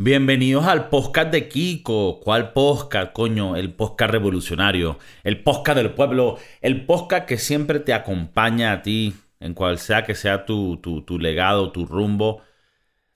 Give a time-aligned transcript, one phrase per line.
[0.00, 2.18] Bienvenidos al podcast de Kiko.
[2.18, 3.54] ¿Cuál podcast, coño?
[3.54, 4.98] El podcast revolucionario.
[5.22, 6.36] El podcast del pueblo.
[6.60, 11.18] El podcast que siempre te acompaña a ti, en cual sea que sea tu, tu,
[11.20, 12.42] legado, tu rumbo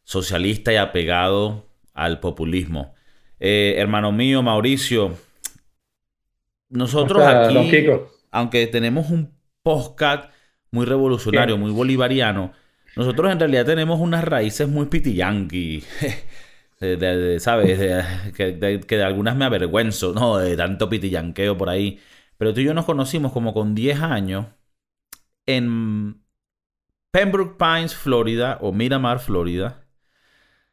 [0.04, 2.94] socialista y apegado al populismo.
[3.40, 5.18] Eh, hermano mío, Mauricio,
[6.68, 7.88] nosotros aquí,
[8.30, 9.34] aunque tenemos un
[9.64, 10.30] podcast
[10.70, 12.52] muy revolucionario, muy bolivariano,
[12.94, 15.82] nosotros en realidad tenemos unas raíces muy pitiyanqui.
[17.40, 17.78] ¿Sabes?
[18.36, 20.38] que, de, algunas me avergüenzo, ¿no?
[20.38, 22.00] De tanto pitillanqueo por ahí.
[22.36, 24.46] Pero tú y yo nos conocimos como con 10 años
[25.46, 26.22] en
[27.10, 29.84] Pembroke Pines, Florida, o Miramar, Florida.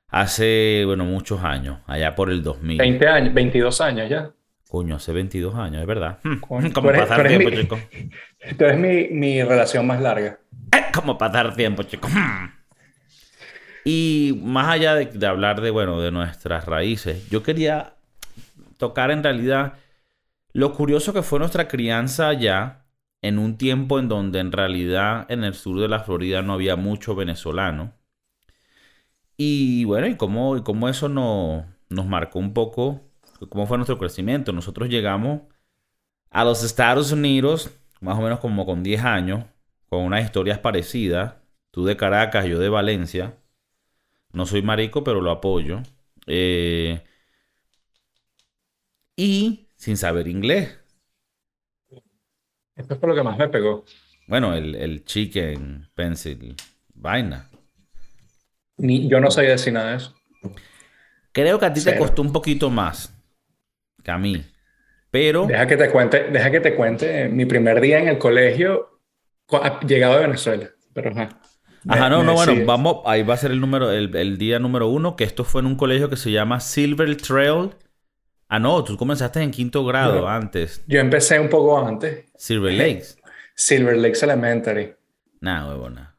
[0.07, 2.77] Hace, bueno, muchos años, allá por el 2000.
[2.77, 4.31] 20 años, 22 años ya.
[4.69, 6.19] Coño, hace 22 años, es verdad.
[6.23, 6.35] Hmm.
[6.73, 7.79] Como pasar tiempo, chico.
[8.57, 10.39] Tú eres mi, mi relación más larga.
[10.71, 12.07] Eh, como pasar tiempo, chico.
[13.85, 17.93] Y más allá de, hablar de, bueno, de nuestras raíces, yo quería
[18.77, 19.75] tocar en realidad
[20.53, 22.85] lo curioso que fue nuestra crianza allá
[23.21, 26.75] en un tiempo en donde en realidad en el sur de la Florida no había
[26.75, 27.93] mucho venezolano.
[29.37, 33.01] Y bueno, y cómo, y cómo eso no, nos marcó un poco,
[33.49, 34.51] cómo fue nuestro crecimiento.
[34.51, 35.41] Nosotros llegamos
[36.31, 39.45] a los Estados Unidos más o menos como con 10 años,
[39.89, 41.35] con unas historias parecidas,
[41.71, 43.37] tú de Caracas, yo de Valencia.
[44.35, 45.81] No soy marico, pero lo apoyo.
[46.27, 47.01] Eh,
[49.15, 50.77] y sin saber inglés.
[52.75, 53.85] Esto fue lo que más me pegó.
[54.27, 56.55] Bueno, el, el chicken pencil
[56.93, 57.49] vaina.
[58.77, 60.13] Ni, yo no sabía decir nada de eso.
[61.31, 63.13] Creo que a ti te costó un poquito más
[64.03, 64.43] que a mí.
[65.11, 65.45] Pero.
[65.47, 67.29] Deja que te cuente, deja que te cuente.
[67.29, 68.99] Mi primer día en el colegio,
[69.87, 70.69] llegado de Venezuela.
[70.93, 71.41] Pero Ajá,
[71.85, 75.23] no, no, bueno, vamos, ahí va a ser el número, el, día número uno, que
[75.23, 77.75] esto fue en un colegio que se llama Silver Trail.
[78.47, 80.83] Ah, no, tú comenzaste en quinto grado antes.
[80.87, 82.25] Yo empecé un poco antes.
[82.35, 83.17] Silver Lakes.
[83.55, 84.93] Silver Lakes Elementary.
[85.41, 86.17] Nah, huevona.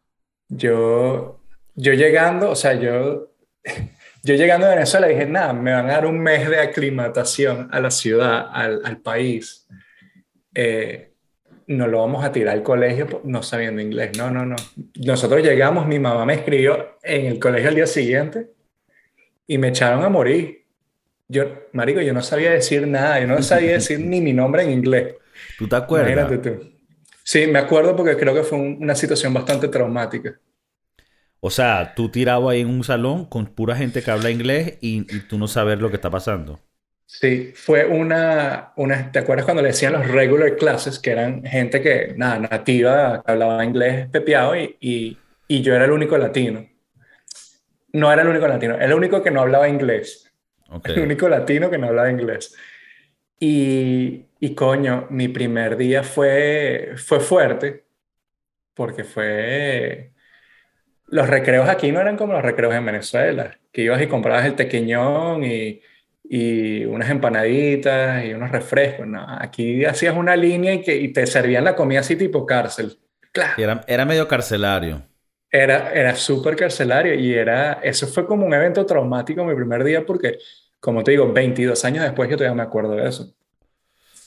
[0.49, 1.41] Yo,
[1.75, 3.33] yo llegando, o sea, yo,
[4.23, 7.81] yo llegando a Venezuela dije, nada, me van a dar un mes de aclimatación a
[7.81, 9.67] la ciudad, al, al país.
[10.55, 11.16] Eh,
[11.69, 14.17] no lo vamos a tirar al colegio no sabiendo inglés.
[14.17, 14.57] No, no, no.
[15.05, 18.49] Nosotros llegamos, mi mamá me escribió en el colegio al día siguiente
[19.47, 20.65] y me echaron a morir.
[21.29, 24.71] Yo, marico, yo no sabía decir nada, yo no sabía decir ni mi nombre en
[24.71, 25.17] inglés.
[25.59, 26.31] ¿Tú te acuerdas?
[27.23, 30.39] Sí, me acuerdo porque creo que fue una situación bastante traumática.
[31.41, 34.99] O sea, tú tirado ahí en un salón con pura gente que habla inglés y,
[35.15, 36.61] y tú no sabes lo que está pasando.
[37.07, 41.81] Sí, fue una, una, ¿te acuerdas cuando le decían los regular classes, que eran gente
[41.81, 46.69] que, nada, nativa, que hablaba inglés pepeado y, y, y, yo era el único latino?
[47.93, 50.33] No era el único latino, era el único que no hablaba inglés.
[50.85, 52.57] El único latino que no hablaba inglés.
[53.39, 57.87] Y, y coño, mi primer día fue, fue fuerte,
[58.75, 60.13] porque fue...
[61.07, 64.57] Los recreos aquí no eran como los recreos en Venezuela, que ibas y comprabas el
[64.57, 65.81] tequeñón y
[66.29, 69.07] y unas empanaditas y unos refrescos.
[69.07, 72.99] No, aquí hacías una línea y, que, te servían la comida así tipo cárcel.
[73.33, 73.55] Claro.
[73.57, 75.03] Era, era medio carcelario.
[75.51, 80.05] Era, era súper carcelario y era, eso fue como un evento traumático mi primer día
[80.05, 80.39] porque,
[80.81, 83.33] como te digo, 22 años después yo todavía me acuerdo de eso.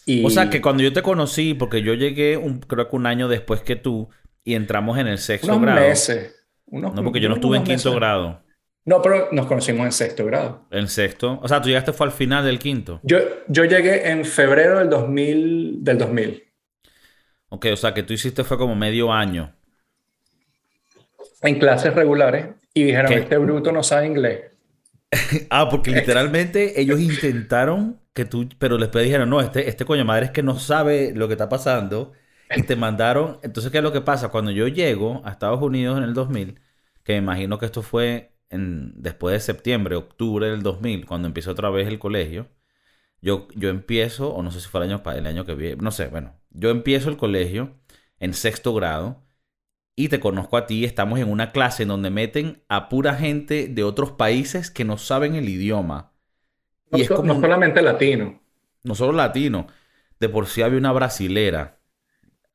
[0.06, 0.26] Y...
[0.26, 3.28] O sea, que cuando yo te conocí, porque yo llegué un, creo que un año
[3.28, 4.10] después que tú
[4.44, 5.82] y entramos en el sexto unos grado.
[5.82, 6.36] Meses.
[6.68, 8.42] no, porque yo no estuve en quinto grado.
[8.86, 10.66] No, pero nos conocimos en sexto grado.
[10.72, 11.40] ¿En sexto?
[11.44, 13.00] O sea, tú llegaste fue al final del quinto.
[13.04, 16.44] Yo, yo llegué en febrero del 2000, del 2000.
[17.50, 19.54] Ok, o sea, que tú hiciste fue como medio año.
[21.42, 22.48] En clases regulares.
[22.74, 24.52] Y dijeron, este bruto no sabe inglés.
[25.50, 28.48] ah, porque literalmente ellos intentaron que tú...
[28.60, 31.50] Pero después dijeron, no, este, este coño madre es que no sabe lo que está
[31.50, 32.14] pasando.
[32.56, 33.40] Y te mandaron...
[33.44, 34.30] Entonces, ¿qué es lo que pasa?
[34.30, 36.60] Cuando yo llego a Estados Unidos en el 2000,
[37.04, 41.70] que me imagino que esto fue después de septiembre, octubre del 2000, cuando empiezo otra
[41.70, 42.50] vez el colegio,
[43.22, 45.92] yo, yo empiezo, o no sé si fue el año, el año que viene, no
[45.92, 47.76] sé, bueno, yo empiezo el colegio
[48.20, 49.24] en sexto grado
[49.96, 53.68] y te conozco a ti, estamos en una clase en donde meten a pura gente
[53.68, 56.14] de otros países que no saben el idioma.
[56.90, 58.42] No, y es como, no solamente latino.
[58.84, 59.68] No solo latino.
[60.20, 61.79] De por sí había una brasilera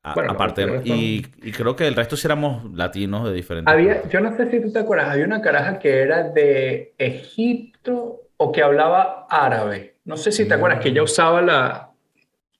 [0.05, 1.21] aparte, y,
[1.51, 3.73] creo que el resto sí éramos latinos de diferentes.
[3.73, 8.21] Había, yo no sé si tú te acuerdas, había una caraja que era de Egipto
[8.37, 9.95] o que hablaba árabe.
[10.05, 11.91] No sé si te acuerdas que ella usaba la.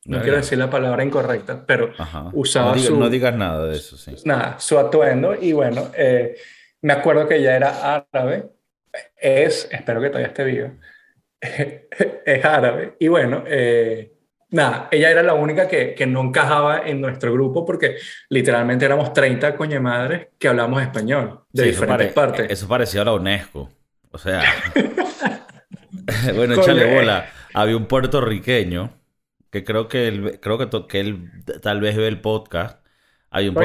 [0.06, 1.92] No, quiero decir la palabra incorrecta, pero
[2.34, 2.98] usaba no su.
[2.98, 4.16] No digas nada de eso, sí.
[4.26, 5.36] Nada, su atuendo.
[5.40, 6.36] Y bueno, eh,
[6.82, 8.50] me acuerdo que ella era árabe.
[9.18, 10.72] es, espero que todavía esté vivo,
[11.42, 12.96] es árabe.
[13.00, 14.15] Y bueno, eh,
[14.50, 17.98] nada, ella era la única que, que, no encajaba en nuestro grupo porque
[18.30, 22.50] literalmente éramos 30 coña madres que hablamos español de diferentes partes.
[22.50, 23.70] Eso parecía a la UNESCO.
[24.12, 24.44] O sea,
[26.36, 27.30] bueno, échale bola.
[27.54, 28.92] Había un puertorriqueño
[29.50, 31.32] que creo que él, creo que, que él
[31.62, 32.86] tal vez ve el podcast.
[33.30, 33.58] Hay un,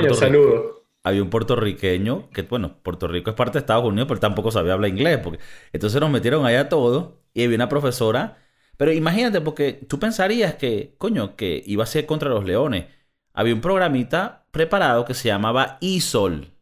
[1.03, 4.73] Había un puertorriqueño que, bueno, Puerto Rico es parte de Estados Unidos, pero tampoco sabía
[4.73, 5.19] hablar inglés.
[5.19, 5.41] Porque...
[5.73, 8.39] Entonces nos metieron allá todos y había una profesora.
[8.81, 12.87] Pero imagínate, porque tú pensarías que, coño, que iba a ser contra los leones.
[13.35, 16.55] Había un programita preparado que se llamaba ISOL,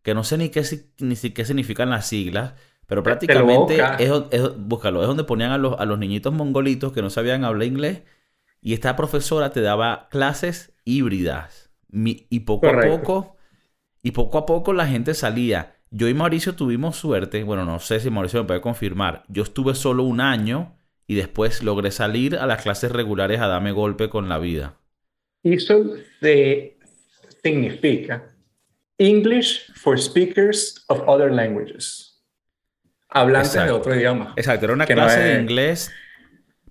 [0.00, 0.62] que no sé ni qué,
[0.98, 2.54] ni qué significan las siglas,
[2.86, 4.10] pero prácticamente es,
[4.56, 8.00] búscalo, es donde ponían a los, a los niñitos mongolitos que no sabían hablar inglés
[8.62, 11.68] y esta profesora te daba clases híbridas.
[11.92, 13.36] y poco a poco,
[14.02, 15.76] y poco a poco la gente salía.
[15.90, 19.24] Yo y Mauricio tuvimos suerte, bueno, no sé si Mauricio me puede confirmar.
[19.28, 20.75] Yo estuve solo un año
[21.06, 24.76] y después logré salir a las clases regulares a darme golpe con la vida.
[25.42, 25.94] Eso
[27.42, 28.34] significa
[28.98, 32.16] English for speakers of other languages
[33.08, 34.32] hablantes de otro idioma.
[34.36, 35.92] Exacto, era una clase de inglés,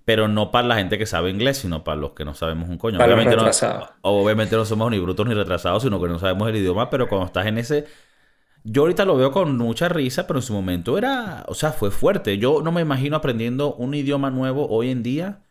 [0.04, 2.78] pero no para la gente que sabe inglés, sino para los que no sabemos un
[2.78, 2.98] coño.
[2.98, 3.50] obviamente, no,
[4.02, 7.26] obviamente no somos ni brutos ni retrasados, sino que no sabemos el idioma, pero cuando
[7.26, 7.86] estás en ese...
[8.68, 11.90] Yo ahorita lo veo con mucha risa, pero en su momento era, o sea, fue
[11.92, 12.38] fuerte.
[12.38, 15.44] Yo no me imagino aprendiendo un idioma nuevo hoy en día,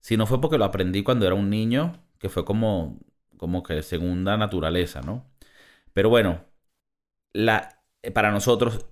[0.00, 3.00] si no fue porque lo aprendí cuando era un niño, que fue como,
[3.36, 5.30] como que segunda naturaleza, ¿no?
[5.92, 6.44] Pero bueno,
[7.32, 7.82] la,
[8.14, 8.86] para nosotros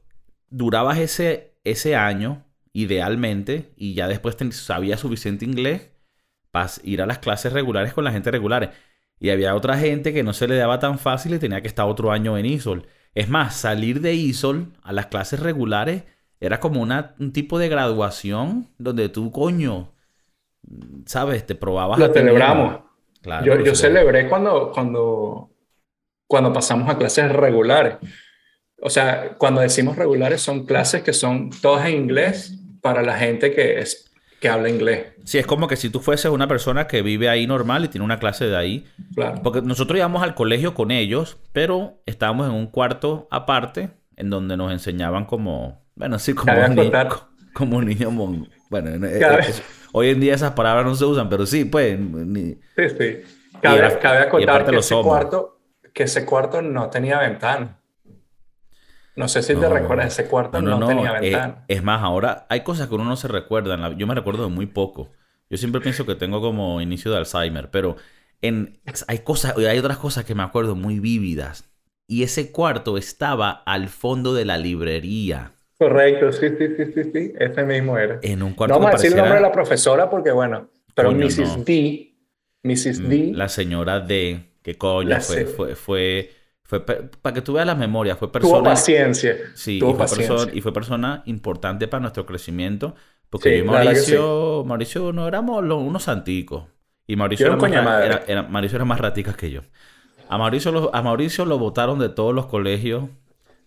[0.51, 5.91] durabas ese, ese año, idealmente, y ya después sabías suficiente inglés
[6.51, 8.75] para ir a las clases regulares con la gente regular.
[9.19, 11.87] Y había otra gente que no se le daba tan fácil y tenía que estar
[11.87, 12.87] otro año en ISOL.
[13.15, 16.05] Es más, salir de ISOL a las clases regulares
[16.41, 19.93] era como una, un tipo de graduación donde tú, coño,
[21.07, 21.47] ¿sabes?
[21.47, 21.99] Te probabas.
[21.99, 22.81] Lo celebramos.
[23.21, 25.51] Claro, yo, yo celebré cuando, cuando,
[26.27, 27.97] cuando pasamos a clases regulares.
[28.81, 33.55] O sea, cuando decimos regulares son clases que son todas en inglés para la gente
[33.55, 34.12] que, es,
[34.43, 35.13] que habla inglés.
[35.25, 38.05] Sí, es como que si tú fueses una persona que vive ahí normal y tiene
[38.05, 38.85] una clase de ahí.
[39.15, 39.41] Claro.
[39.41, 44.57] Porque nosotros íbamos al colegio con ellos, pero estábamos en un cuarto aparte en donde
[44.57, 47.09] nos enseñaban como, bueno, sí, como, un niño,
[47.55, 48.11] como un niño
[48.69, 49.55] Bueno, eh, eh,
[49.93, 51.97] hoy en día esas palabras no se usan, pero sí, pues.
[51.97, 53.21] sí, sí.
[53.61, 55.61] Cabe, cabe acotar que ese, cuarto,
[55.95, 57.79] que ese cuarto no tenía ventana.
[59.15, 61.65] No sé si te recuerdas, ese cuarto no, tenía eh, ventana.
[61.69, 63.95] es más, ahora hay cosas que uno no se recuerda.
[63.97, 65.11] Yo me recuerdo de muy poco.
[65.51, 67.97] Yo siempre pienso que tengo como inicio de Alzheimer, pero
[68.41, 71.71] en, hay cosas, hay otras cosas que me acuerdo muy vívidas.
[72.07, 75.53] Y ese cuarto estaba al fondo de la librería.
[75.79, 77.33] Correcto, sí, sí, sí, sí, sí.
[77.39, 78.19] Ese mismo era.
[78.23, 78.75] En un cuarto.
[78.75, 81.65] No vamos a decir el nombre de la profesora porque, bueno, pero Mrs.
[81.65, 82.15] D.
[82.63, 83.01] Mrs.
[83.01, 83.31] Mm, D.
[83.35, 84.53] La señora D.
[84.63, 86.31] ¿Qué coño fue, fue, fue
[86.81, 88.55] para que tú veas las memorias, fue persona...
[88.55, 89.37] Tuvo paciencia.
[89.55, 92.95] Sí, y, Fue Persona, y fue persona importante para nuestro crecimiento.
[93.31, 96.65] Porque yo y Mauricio, Mauricio no éramos unos santicos.
[97.07, 99.63] Y Mauricio era, más, era, Mauricio era más raticas que yo.
[100.29, 103.05] A Mauricio, lo, a Mauricio lo votaron de todos los colegios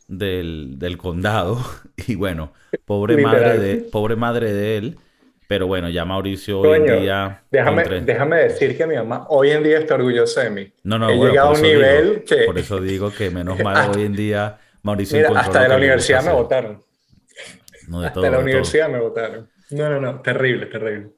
[0.07, 1.59] del, del condado.
[2.07, 2.51] Y bueno,
[2.83, 4.97] pobre madre, de, pobre madre de él
[5.47, 7.43] pero bueno, ya Mauricio hoy en día.
[7.51, 10.73] Déjame, déjame decir que mi mamá hoy en día está orgullosa de mí.
[10.83, 12.43] No, no, He llegado a un nivel que.
[12.45, 15.17] Por eso digo que menos mal hoy en día Mauricio.
[15.17, 16.83] Mira, hasta de la universidad me votaron.
[17.87, 19.49] No de hasta de la universidad me votaron.
[19.71, 21.11] No, no, no, terrible, terrible.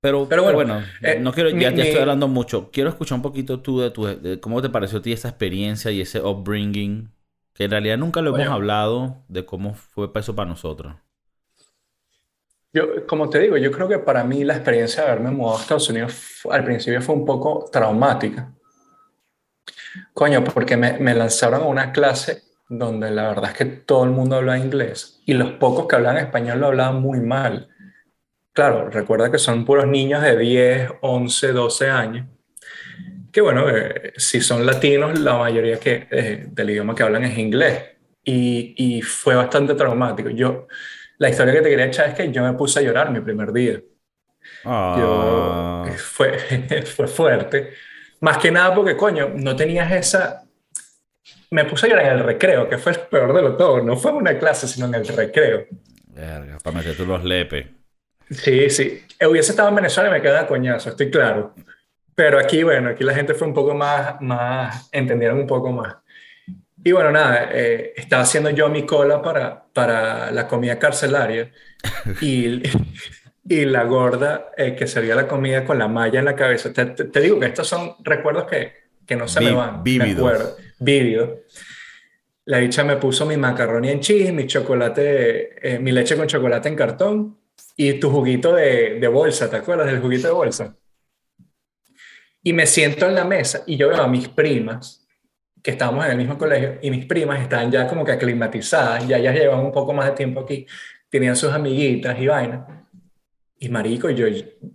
[0.00, 2.70] Pero, pero bueno, eh, no quiero, ya, estoy hablando mucho.
[2.72, 5.92] Quiero escuchar un poquito tú de, tu, de cómo te pareció a ti esa experiencia
[5.92, 7.12] y ese upbringing,
[7.54, 10.96] que en realidad nunca lo hemos hablado de cómo fue eso para nosotros.
[12.72, 15.60] Yo, como te digo, yo creo que para mí la experiencia de haberme mudado a
[15.60, 18.50] Estados Unidos al principio fue un poco traumática.
[20.14, 24.10] Coño, porque me, me lanzaron a una clase donde la verdad es que todo el
[24.10, 27.68] mundo hablaba inglés y los pocos que hablaban español lo hablaban muy mal.
[28.54, 32.26] Claro, recuerda que son puros niños de 10, 11, 12 años.
[33.30, 37.38] Que bueno, eh, si son latinos, la mayoría que, eh, del idioma que hablan es
[37.38, 37.82] inglés.
[38.24, 40.28] Y, y fue bastante traumático.
[40.30, 40.68] Yo,
[41.22, 43.52] la historia que te quería echar es que yo me puse a llorar mi primer
[43.52, 43.80] día.
[44.64, 45.86] Ah.
[45.96, 46.36] fue,
[46.96, 47.74] fue fuerte.
[48.20, 50.42] Más que nada porque, coño, no tenías esa...
[51.52, 53.80] Me puse a llorar en el recreo, que fue el peor de lo todo.
[53.82, 55.66] No fue en una clase, sino en el recreo.
[56.08, 57.66] Verga, para meter tú los lepes.
[58.28, 59.04] Sí, sí.
[59.24, 61.54] Hubiese estado en Venezuela y me quedaba coñazo, estoy claro.
[62.16, 65.98] Pero aquí, bueno, aquí la gente fue un poco más, más, entendieron un poco más.
[66.84, 71.52] Y bueno, nada, eh, estaba haciendo yo mi cola para, para la comida carcelaria
[72.20, 72.62] y,
[73.48, 76.72] y la gorda eh, que servía la comida con la malla en la cabeza.
[76.72, 78.72] Te, te, digo que estos son recuerdos que,
[79.06, 79.82] que no se me van.
[79.84, 80.56] Vívidos.
[80.80, 81.30] Vívidos.
[82.46, 86.68] La dicha me puso mi macarroni en cheese, mi chocolate, eh, mi leche con chocolate
[86.68, 87.38] en cartón
[87.76, 90.76] y tu juguito de, de bolsa, ¿te acuerdas del juguito de bolsa?
[92.42, 95.01] Y me siento en la mesa y yo veo a mis primas,
[95.62, 99.18] que estábamos en el mismo colegio, y mis primas están ya como que aclimatizadas, ya
[99.18, 100.66] ellas llevan un poco más de tiempo aquí,
[101.08, 102.66] tenían sus amiguitas y vainas.
[103.58, 104.26] Y marico, yo,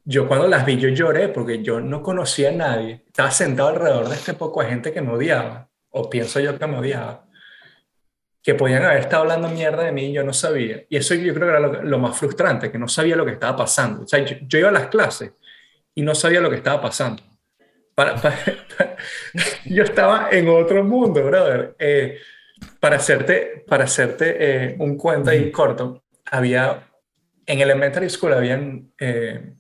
[0.06, 3.04] yo cuando las vi, yo lloré porque yo no conocía a nadie.
[3.08, 6.68] Estaba sentado alrededor de este poco de gente que me odiaba, o pienso yo que
[6.68, 7.26] me odiaba,
[8.42, 10.86] que podían haber estado hablando mierda de mí y yo no sabía.
[10.88, 13.34] Y eso yo creo que era lo, lo más frustrante, que no sabía lo que
[13.34, 14.04] estaba pasando.
[14.04, 15.34] O sea, yo, yo iba a las clases
[15.94, 17.24] y no sabía lo que estaba pasando.
[17.98, 18.38] Para, para,
[18.78, 18.96] para,
[19.66, 21.76] yo estaba en otro mundo, brother.
[21.80, 22.20] Eh,
[22.80, 26.88] para hacerte, para hacerte eh, un cuento ahí corto, había
[27.48, 29.56] en Elementary School habían eh,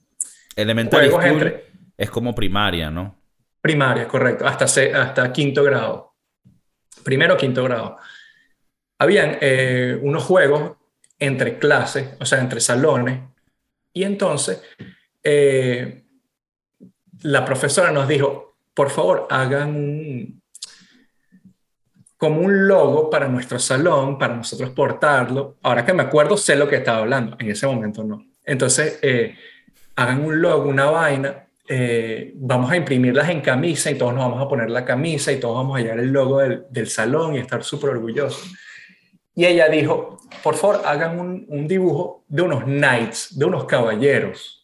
[0.55, 1.65] Elementary School entre,
[1.97, 3.15] es como primaria, ¿no?
[3.59, 6.13] Primaria, correcto, hasta, hasta quinto grado.
[7.03, 7.97] Primero quinto grado.
[8.99, 10.77] Habían eh, unos juegos
[11.17, 13.19] entre clases, o sea, entre salones,
[13.93, 14.61] y entonces
[15.23, 16.03] eh,
[17.23, 20.41] la profesora nos dijo, por favor, hagan un,
[22.17, 25.57] como un logo para nuestro salón, para nosotros portarlo.
[25.61, 28.25] Ahora que me acuerdo, sé lo que estaba hablando, en ese momento no.
[28.43, 29.35] Entonces, eh,
[29.95, 34.41] hagan un logo, una vaina, eh, vamos a imprimirlas en camisa y todos nos vamos
[34.41, 37.63] a poner la camisa y todos vamos a llevar el logo del, salón y estar
[37.63, 38.51] súper orgullosos.
[39.35, 44.56] Y ella dijo, por favor, hagan un, dibujo de unos knights, de unos caballeros.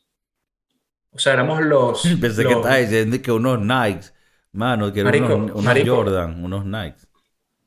[1.13, 2.01] O sea, éramos los...
[2.21, 2.53] Pensé los...
[2.53, 4.13] que estaba diciendo que unos Nikes.
[4.51, 7.07] Mano, que eran unos, unos Marico, Jordan, unos Nikes.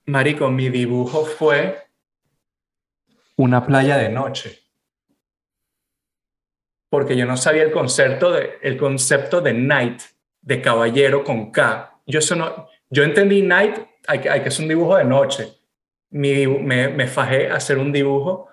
[0.06, 1.86] Marico, mi dibujo fue
[3.36, 4.62] una playa de noche.
[6.88, 10.00] Porque yo no sabía el concepto de, el concepto de knight,
[10.40, 12.00] de caballero con K.
[12.06, 15.54] Yo, eso no, yo entendí knight, hay que, hay que hacer un dibujo de noche.
[16.10, 18.48] Mi, me, me fajé a hacer un dibujo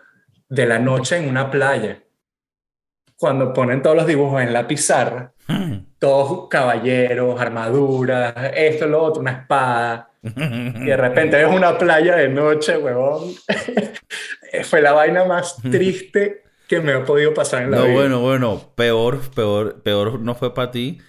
[0.50, 2.02] de la noche en una playa.
[3.23, 5.31] Cuando ponen todos los dibujos en la pizarra,
[5.97, 10.09] todos caballeros, armaduras, esto, lo otro, una espada.
[10.21, 13.31] Y de repente es una playa de noche, huevón.
[14.65, 17.93] Fue la vaina más triste que me ha podido pasar en la no, vida.
[17.93, 20.99] bueno, bueno, peor, peor, peor no fue para ti.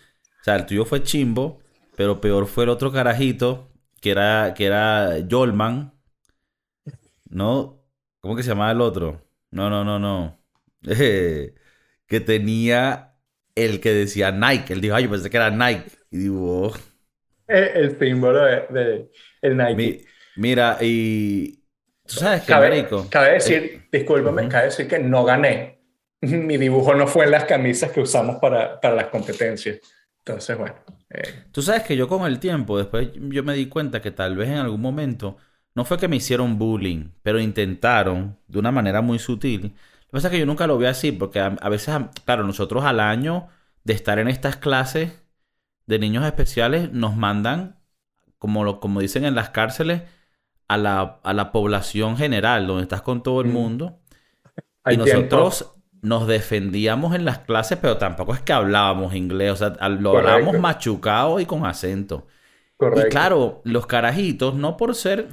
[0.40, 1.58] O sea, el tuyo fue chimbo,
[1.96, 5.92] pero peor fue el otro carajito, que era, que era Jolman.
[7.28, 7.82] ¿No?
[8.20, 9.20] ¿Cómo que se llamaba el otro?
[9.50, 10.38] No, no, no, no.
[12.14, 13.16] que tenía
[13.56, 14.72] el que decía Nike.
[14.72, 15.90] Él dijo, ay, yo pensé que era Nike.
[16.12, 16.74] Y digo, oh.
[17.48, 19.10] el, el, símbolo de, de,
[19.42, 19.74] el Nike.
[19.74, 20.00] Mi,
[20.36, 21.64] mira, y
[22.06, 24.48] tú sabes que cabe, cabe decir, eh, discúlpame, uh -huh.
[24.48, 25.80] cabe decir que no gané.
[26.20, 29.80] Mi dibujo no fue en las camisas que usamos para, para las competencias.
[30.18, 30.76] Entonces, bueno.
[31.10, 31.22] Eh.
[31.50, 34.50] Tú sabes que yo con el tiempo, después yo me di cuenta que tal vez
[34.50, 35.36] en algún momento,
[35.74, 39.74] no fue que me hicieron bullying, pero intentaron de una manera muy sutil.
[40.14, 41.92] Lo que pasa es que yo nunca lo vi así, porque a, a veces,
[42.24, 43.48] claro, nosotros al año
[43.82, 45.24] de estar en estas clases
[45.86, 47.80] de niños especiales nos mandan,
[48.38, 50.02] como, lo, como dicen en las cárceles,
[50.68, 53.98] a la, a la población general, donde estás con todo el mundo.
[54.84, 54.90] Mm.
[54.92, 55.98] Y nosotros tiempo.
[56.02, 60.30] nos defendíamos en las clases, pero tampoco es que hablábamos inglés, o sea, lo Correcto.
[60.30, 62.28] hablábamos machucado y con acento.
[62.76, 63.08] Correcto.
[63.08, 65.26] Y claro, los carajitos, no por ser,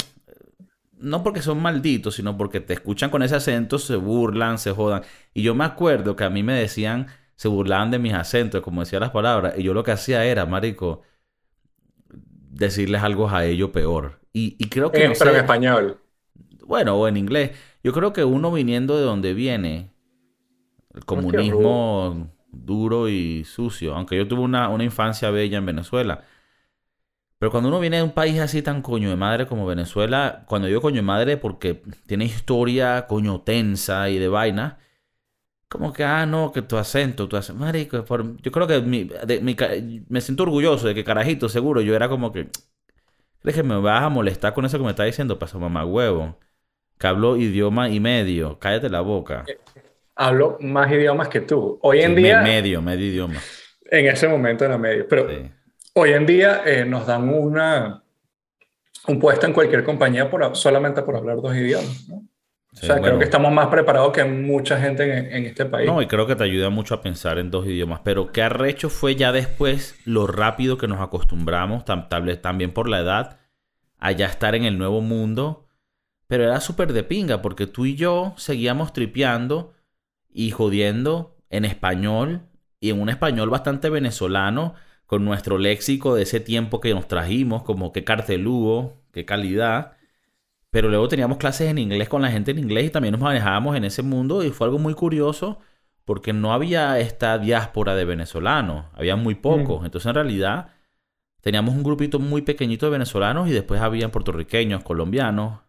[1.01, 5.03] no porque son malditos, sino porque te escuchan con ese acento, se burlan, se jodan.
[5.34, 8.81] Y yo me acuerdo que a mí me decían se burlaban de mis acentos, como
[8.81, 11.01] decía las palabras, y yo lo que hacía era, marico,
[12.51, 14.20] decirles algo a ellos peor.
[14.31, 15.05] Y, y creo que...
[15.05, 15.98] Eh, no pero sé, en español.
[16.67, 17.51] Bueno, o en inglés.
[17.84, 19.91] Yo creo que uno viniendo de donde viene,
[20.93, 26.24] el comunismo duro y sucio, aunque yo tuve una, una infancia bella en Venezuela,
[27.41, 30.67] pero cuando uno viene de un país así tan coño de madre como Venezuela, cuando
[30.67, 34.77] digo coño de madre porque tiene historia coño tensa y de vaina,
[35.67, 37.60] como que, ah, no, que tu acento, tu acento.
[37.60, 38.38] Marico, por...
[38.43, 39.55] yo creo que mi, de, mi,
[40.07, 42.50] me siento orgulloso de que carajito, seguro, yo era como que.
[43.41, 45.39] ¿Crees que me vas a molestar con eso que me está diciendo?
[45.39, 46.38] Paso mamá huevo.
[47.00, 48.60] Que hablo idioma y medio.
[48.60, 49.45] Cállate la boca.
[50.13, 51.79] Hablo más idiomas que tú.
[51.81, 52.43] Hoy en sí, día.
[52.43, 53.39] Medio, medio idioma.
[53.89, 55.07] En ese momento era medio.
[55.07, 55.51] Pero sí.
[55.93, 58.03] Hoy en día eh, nos dan una,
[59.07, 62.07] un puesto en cualquier compañía por, solamente por hablar dos idiomas.
[62.07, 62.24] ¿no?
[62.74, 63.07] Sí, o sea, bueno.
[63.07, 65.88] creo que estamos más preparados que mucha gente en, en, este país.
[65.88, 68.00] No, y creo que te ayuda mucho a pensar en dos idiomas.
[68.03, 72.88] Pero qué arrecho fue ya después lo rápido que nos acostumbramos, tal vez también por
[72.88, 73.39] la edad,
[74.00, 75.67] allá estar en el nuevo mundo.
[76.27, 79.74] Pero era súper de pinga porque tú y yo seguíamos tripeando
[80.33, 82.43] y jodiendo en español
[82.79, 84.75] y en un español bastante venezolano
[85.12, 89.98] con nuestro léxico de ese tiempo que nos trajimos, como qué cartelugo, qué calidad.
[90.70, 93.75] Pero luego teníamos clases en inglés con la gente en inglés y también nos manejábamos
[93.75, 95.60] en ese mundo y fue algo muy curioso
[96.06, 99.84] porque no había esta diáspora de venezolanos, había muy pocos.
[99.84, 100.75] Entonces en realidad
[101.41, 105.60] teníamos un grupito muy pequeñito de venezolanos y después había puertorriqueños, colombianos.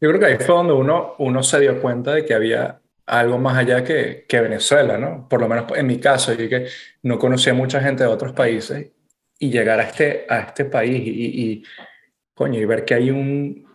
[0.00, 3.38] Yo creo que ahí fue donde uno, uno se dio cuenta de que había algo
[3.38, 5.28] más allá que, que Venezuela, ¿no?
[5.28, 6.68] Por lo menos en mi caso, yo que
[7.02, 8.90] no conocía mucha gente de otros países
[9.38, 11.64] y llegar a este, a este país y, y,
[12.34, 13.66] coño, y ver que hay un,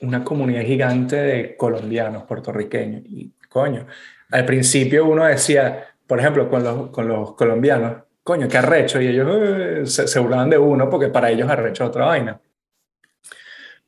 [0.00, 3.86] una comunidad gigante de colombianos, puertorriqueños, y coño,
[4.30, 9.08] al principio uno decía, por ejemplo, con los, con los colombianos, coño, qué arrecho, y
[9.08, 12.40] ellos eh, se, se, burlaban de uno porque para ellos arrecho otra vaina.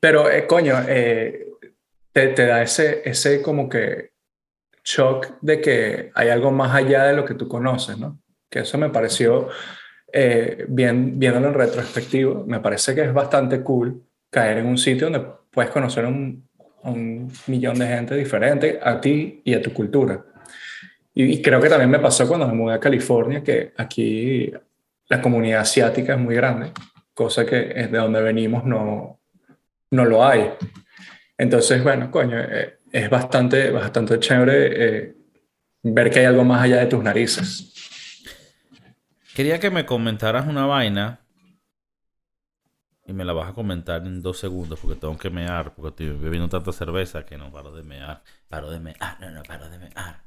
[0.00, 1.46] Pero, eh, coño, eh,
[2.12, 4.13] te, te, da ese, ese como que
[4.84, 8.20] shock de que hay algo más allá de lo que tú conoces, ¿no?
[8.50, 9.48] Que eso me pareció,
[10.12, 15.10] eh, bien, viéndolo en retrospectivo, me parece que es bastante cool caer en un sitio
[15.10, 16.46] donde puedes conocer un,
[16.84, 20.24] un millón de gente diferente a ti y a tu cultura.
[21.14, 24.52] Y, creo que también me pasó cuando me mudé a California, que aquí
[25.08, 26.72] la comunidad asiática es muy grande,
[27.14, 29.20] cosa que es de donde venimos no,
[29.90, 30.50] no lo hay.
[31.38, 35.16] Entonces, bueno, coño, eh, es bastante, bastante chévere eh,
[35.82, 37.72] ver que hay algo más allá de tus narices.
[39.34, 41.26] Quería que me comentaras una vaina
[43.04, 46.16] y me la vas a comentar en dos segundos porque tengo que mear, porque estoy
[46.16, 48.22] bebiendo tanta cerveza que no paro de mear.
[48.48, 50.22] Paro de mear, no, no paro de mear.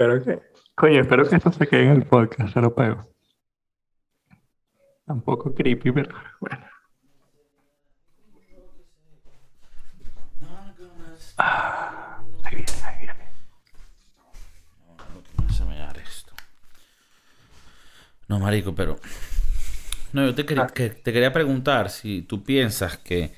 [0.00, 0.40] Espero que.
[0.74, 3.06] Coño, espero que esto se quede en el podcast, se lo pego.
[5.04, 6.08] Tampoco creepy, pero
[6.40, 6.64] bueno.
[11.36, 13.14] Ah, ahí viene, ahí viene.
[15.36, 16.32] No, se me da esto.
[18.26, 18.96] No, marico, pero.
[20.14, 23.34] No, yo te, quería, que, te quería preguntar si tú piensas que.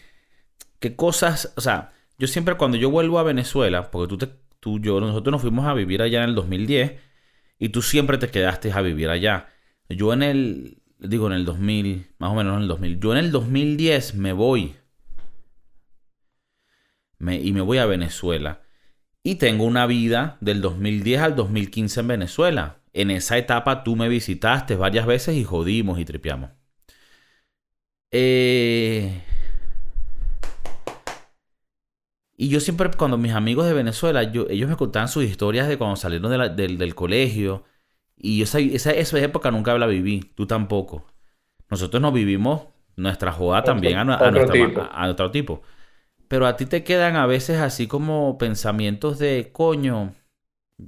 [0.78, 1.52] ¿Qué cosas.
[1.56, 5.32] O sea, yo siempre cuando yo vuelvo a Venezuela, porque tú te tú, yo, nosotros
[5.32, 6.92] nos fuimos a vivir allá en el 2010
[7.58, 9.48] y tú siempre te quedaste a vivir allá.
[9.88, 13.18] Yo en el, digo en el 2000, más o menos en el 2000, yo en
[13.18, 14.76] el 2010 me voy
[17.18, 18.62] y me voy a Venezuela.
[19.24, 22.82] Y tengo una vida del 2010 al 2015 en Venezuela.
[22.92, 26.50] En esa etapa tú me visitaste varias veces y jodimos y tripeamos.
[28.12, 29.22] Eh,
[32.36, 35.76] Y yo siempre, cuando mis amigos de Venezuela, yo, ellos me contaban sus historias de
[35.76, 37.64] cuando salieron de la, del, del, colegio.
[38.16, 41.04] Y esa, esa, esa, época nunca la viví, tú tampoco.
[41.70, 42.62] Nosotros nos vivimos
[42.96, 44.80] nuestra joda también a, a, nuestra, tipo.
[44.80, 45.62] A, tipo.
[46.28, 50.14] Pero a ti te quedan a veces así como pensamientos de coño.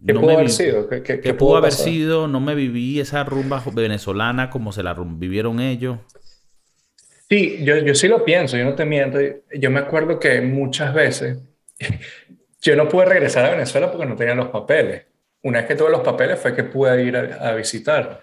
[0.07, 0.89] ¿Qué no pudo haber sido?
[0.89, 2.27] ¿Qué, qué, qué pudo haber sido?
[2.27, 5.99] No me viví esa rumba venezolana como se la vivieron ellos.
[7.29, 9.19] Sí, yo, yo sí lo pienso, yo no te miento.
[9.55, 11.39] Yo me acuerdo que muchas veces
[12.61, 15.05] yo no pude regresar a Venezuela porque no tenía los papeles.
[15.43, 18.21] Una vez que tuve los papeles fue que pude ir a, a visitar.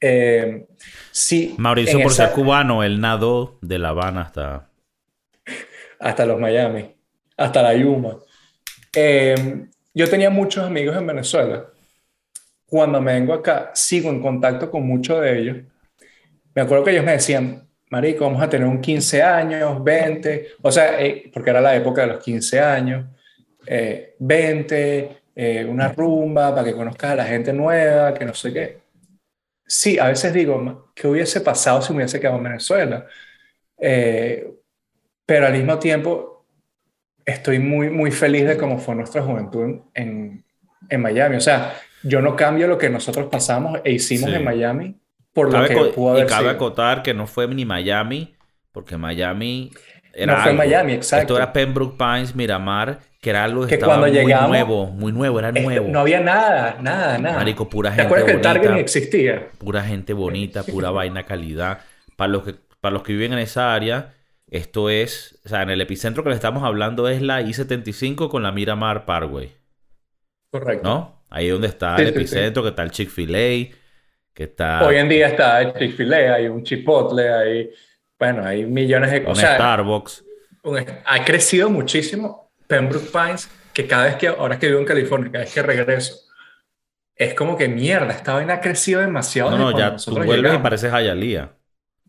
[0.00, 0.66] Eh,
[1.10, 2.26] sí, Mauricio, por esa...
[2.26, 4.70] ser cubano, él nadó de La Habana hasta...
[5.98, 6.94] Hasta los Miami,
[7.38, 8.18] hasta la Yuma.
[8.94, 11.66] Eh, yo tenía muchos amigos en Venezuela.
[12.66, 15.56] Cuando me vengo acá, sigo en contacto con muchos de ellos.
[16.54, 20.72] Me acuerdo que ellos me decían, marico, vamos a tener un 15 años, 20, o
[20.72, 23.06] sea, eh, porque era la época de los 15 años,
[23.66, 28.52] eh, 20, eh, una rumba para que conozcas a la gente nueva, que no sé
[28.52, 28.78] qué.
[29.66, 33.06] Sí, a veces digo, ¿qué hubiese pasado si me hubiese quedado en Venezuela?
[33.78, 34.48] Eh,
[35.24, 36.46] pero al mismo tiempo,
[37.24, 40.44] estoy muy, muy feliz de cómo fue nuestra juventud en,
[40.88, 41.36] en Miami.
[41.36, 44.96] O sea, yo no cambio lo que nosotros pasamos e hicimos en Miami
[45.36, 48.34] por lo que pudo haber Y cabe acotar que no fue ni Miami,
[48.72, 49.70] porque Miami
[50.14, 51.34] era no fue Miami, exacto.
[51.34, 55.52] Esto era Pembroke Pines, Miramar, que era algo que, estaba muy nuevo, muy nuevo, era
[55.52, 55.88] nuevo.
[55.88, 57.36] No había nada, nada, nada.
[57.36, 59.50] Marico, pura gente ¿Te acuerdas que el Target ni existía?
[59.58, 61.80] Pura gente bonita, pura vaina calidad.
[62.16, 64.14] Para los que, para los que viven en esa área,
[64.48, 68.42] esto es, o sea, en el epicentro que le estamos hablando es la I-75 con
[68.42, 69.52] la Miramar Parkway.
[70.50, 70.88] Correcto.
[70.88, 71.22] ¿No?
[71.28, 73.76] Ahí es donde está el epicentro, que está el Chick-fil-A,
[74.36, 74.86] que está...
[74.86, 77.70] Hoy en día está Chick-fil-A, hay un Chipotle, hay...
[78.18, 79.50] Bueno, hay millones de cosas.
[79.50, 80.24] Un Starbucks.
[81.04, 85.44] ha crecido muchísimo Pembroke Pines, que cada vez que, ahora que vivo en California, cada
[85.44, 86.16] vez que regreso,
[87.14, 89.50] es como que mierda, esta vaina ha crecido demasiado.
[89.50, 91.52] No, no, ya tú vuelves y pareces Hialeah.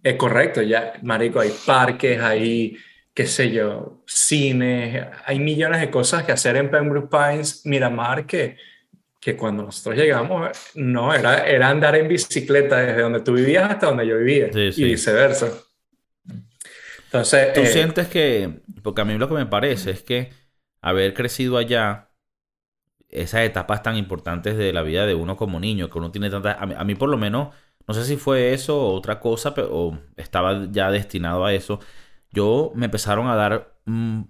[0.04, 2.78] Es correcto, ya, marico, hay parques, hay,
[3.14, 8.58] qué sé yo, cines, hay millones de cosas que hacer en Pembroke Pines, Miramar, que,
[9.20, 13.88] que cuando nosotros llegamos, no, era, era andar en bicicleta desde donde tú vivías hasta
[13.88, 15.52] donde yo vivía y viceversa.
[17.06, 20.32] Entonces, tú eh, sientes que, porque a mí lo que me parece es que
[20.82, 22.12] haber crecido allá,
[23.10, 26.58] esas etapas tan importantes de la vida de uno como niño, que uno tiene tantas,
[26.60, 27.50] a mí por lo menos
[27.88, 31.80] no sé si fue eso o otra cosa, pero o estaba ya destinado a eso.
[32.32, 34.24] Yo me empezaron a dar mm,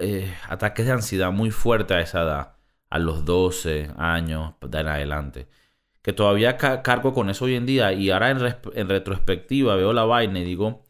[0.00, 2.55] eh, ataques de ansiedad muy fuerte a esa edad,
[2.96, 5.48] a los 12 años de en adelante.
[6.02, 10.40] Que todavía cargo con eso hoy en día y ahora en, retrospectiva veo la vaina
[10.40, 10.84] y digo,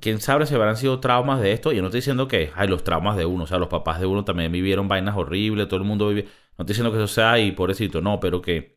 [0.00, 1.72] quién sabe si habrán sido traumas de esto.
[1.72, 4.06] Yo no estoy diciendo que hay los traumas de uno, o sea, los papás de
[4.06, 6.24] uno también vivieron vainas horribles, todo el mundo vive.
[6.58, 8.76] No estoy diciendo que eso sea y pobrecito, no, pero que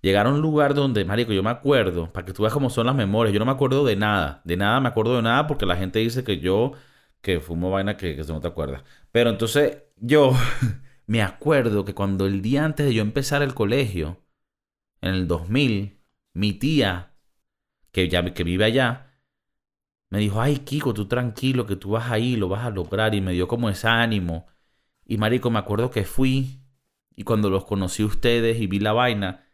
[0.00, 2.86] Llegar a un lugar donde, marico, yo me acuerdo, para que tú veas cómo son
[2.86, 5.66] las memorias, yo no me acuerdo de nada, de nada me acuerdo de nada porque
[5.66, 6.72] la gente dice que yo,
[7.20, 8.84] que fumo vaina que, que no te acuerdas.
[9.10, 10.32] Pero entonces yo
[11.08, 14.22] me acuerdo que cuando el día antes de yo empezar el colegio,
[15.00, 16.02] en el 2000,
[16.34, 17.14] mi tía,
[17.92, 19.22] que, ya, que vive allá,
[20.10, 23.22] me dijo, ay, Kiko, tú tranquilo, que tú vas ahí, lo vas a lograr, y
[23.22, 24.48] me dio como ese ánimo.
[25.06, 26.60] Y marico, me acuerdo que fui,
[27.16, 29.46] y cuando los conocí a ustedes y vi la vaina,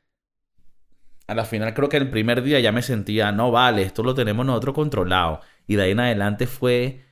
[1.28, 4.14] a la final creo que el primer día ya me sentía, no vale, esto lo
[4.16, 5.40] tenemos nosotros controlado.
[5.68, 7.03] Y de ahí en adelante fue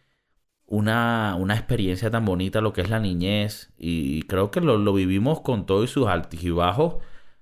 [0.73, 3.75] una, una experiencia tan bonita lo que es la niñez.
[3.77, 6.97] Y creo que lo, lo vivimos con todos sus altibajos,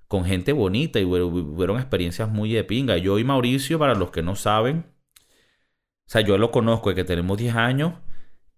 [0.08, 2.96] con gente bonita y fueron experiencias muy de pinga.
[2.98, 4.84] Yo y Mauricio, para los que no saben,
[5.18, 7.94] o sea, yo lo conozco de que tenemos 10 años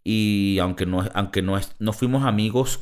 [0.04, 2.80] y aunque no, aunque no, no fuimos amigos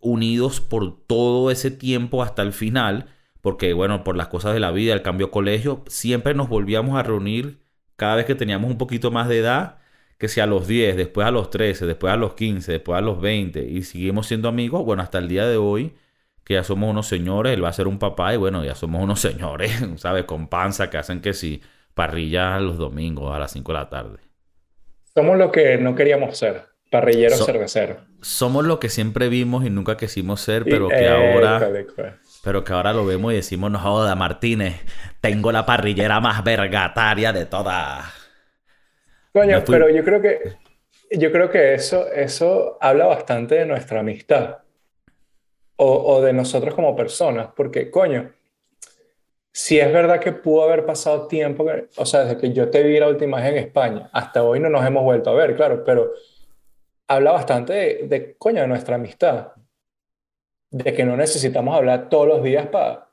[0.00, 3.06] unidos por todo ese tiempo hasta el final,
[3.40, 6.98] porque bueno, por las cosas de la vida, el cambio de colegio, siempre nos volvíamos
[6.98, 7.60] a reunir
[7.94, 9.78] cada vez que teníamos un poquito más de edad,
[10.18, 13.00] que sea a los 10, después a los 13, después a los 15, después a
[13.00, 15.94] los 20, y seguimos siendo amigos, bueno, hasta el día de hoy,
[16.44, 19.02] que ya somos unos señores, él va a ser un papá, y bueno, ya somos
[19.02, 20.24] unos señores, ¿sabes?
[20.24, 21.62] Con panza, que hacen que si
[21.94, 24.18] parrilla los domingos a las 5 de la tarde.
[25.14, 27.98] Somos lo que no queríamos ser, parrilleros cerveceros.
[28.20, 31.70] Somos lo que siempre vimos y nunca quisimos ser, pero que ahora...
[32.44, 34.80] Pero que ahora lo vemos y decimos, no joda, Martínez,
[35.20, 38.17] tengo la parrillera más vergataria de todas.
[39.32, 40.56] Coño, pero yo creo que,
[41.10, 44.58] yo creo que eso, eso habla bastante de nuestra amistad.
[45.76, 47.50] O, o de nosotros como personas.
[47.54, 48.32] Porque, coño,
[49.52, 52.98] si es verdad que pudo haber pasado tiempo, o sea, desde que yo te vi
[52.98, 56.12] la última vez en España, hasta hoy no nos hemos vuelto a ver, claro, pero
[57.06, 59.52] habla bastante de, de coño, de nuestra amistad
[60.70, 63.08] de que no necesitamos hablar todos los días para,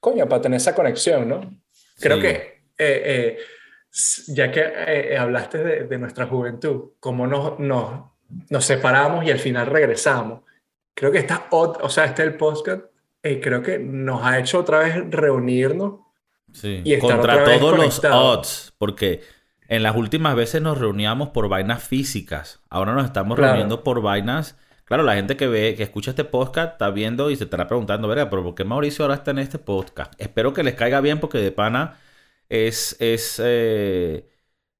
[0.00, 1.60] coño, para tener esa conexión, ¿no?
[1.98, 3.38] Creo que, eh, eh,
[4.28, 8.04] ya que eh, hablaste de, nuestra juventud, cómo nos, nos,
[8.48, 10.42] nos, separamos y al final regresamos,
[10.94, 12.82] creo que está, o sea, este el podcast,
[13.22, 16.00] creo que nos ha hecho otra vez reunirnos.
[16.52, 16.80] Sí.
[16.84, 19.22] Y Contra todos los odds, porque
[19.68, 24.56] en las últimas veces nos reuníamos por vainas físicas, ahora nos estamos reuniendo por vainas
[24.88, 28.08] Claro, la gente que ve, que escucha este podcast está viendo y se estará preguntando,
[28.08, 28.28] ¿verdad?
[28.30, 30.14] Pero ¿por qué Mauricio ahora está en este podcast?
[30.16, 31.98] Espero que les caiga bien porque de pana
[32.48, 32.96] es...
[33.00, 34.28] es eh,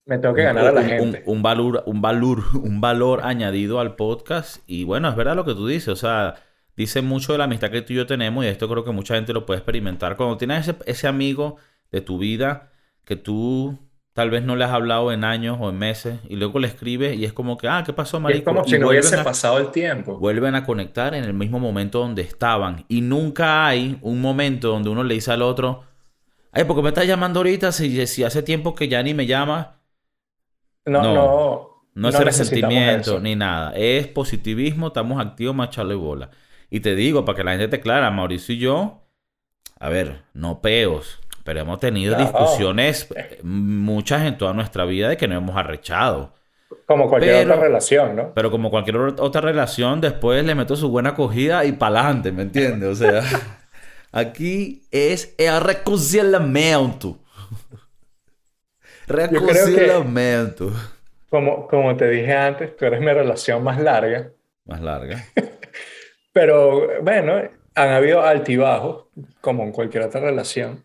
[0.06, 1.22] Me tengo que ganar a la gente.
[1.26, 4.62] Un, valor, un, valor, un valor añadido al podcast.
[4.66, 5.88] Y bueno, es verdad lo que tú dices.
[5.88, 6.36] O sea,
[6.76, 9.14] dice mucho de la amistad que tú y yo tenemos y esto creo que mucha
[9.14, 10.16] gente lo puede experimentar.
[10.16, 11.56] Cuando tienes ese, ese amigo
[11.90, 12.70] de tu vida
[13.04, 13.78] que tú
[14.18, 17.16] Tal vez no le has hablado en años o en meses y luego le escribes
[17.16, 18.50] y es como que, ah, ¿qué pasó, marico?
[18.50, 20.18] Es como si no hubiese pasado el tiempo.
[20.18, 24.90] Vuelven a conectar en el mismo momento donde estaban y nunca hay un momento donde
[24.90, 25.84] uno le dice al otro,
[26.52, 29.26] ay, ¿por qué me estás llamando ahorita si, si hace tiempo que ya ni me
[29.26, 29.80] llama?
[30.86, 31.68] No, no.
[31.94, 33.72] No, es No resentimiento ni nada.
[33.74, 36.30] Es positivismo, estamos activos, machalo y bola.
[36.70, 39.02] Y te digo, para que la gente te clara, Mauricio y yo,
[39.80, 42.22] a ver, no peos, pero hemos tenido No.
[42.22, 43.08] discusiones,
[43.42, 46.34] muchas en toda nuestra vida, de que nos hemos arrechado.
[46.86, 48.34] Como cualquier Pero- otra relación, ¿no?
[48.34, 52.88] Pero como cualquier otra relación, después le meto su buena acogida y pa'lante, ¿me entiendes?
[52.90, 53.22] O sea,
[54.18, 57.18] aquí es el reconciliamiento.
[59.06, 60.72] Reconciliamiento.
[61.30, 64.30] Como, como te dije antes, tú eres mi relación más larga.
[64.64, 65.24] Más larga.
[66.32, 67.42] Pero bueno,
[67.74, 69.06] han habido altibajos,
[69.40, 70.84] como en cualquier otra relación.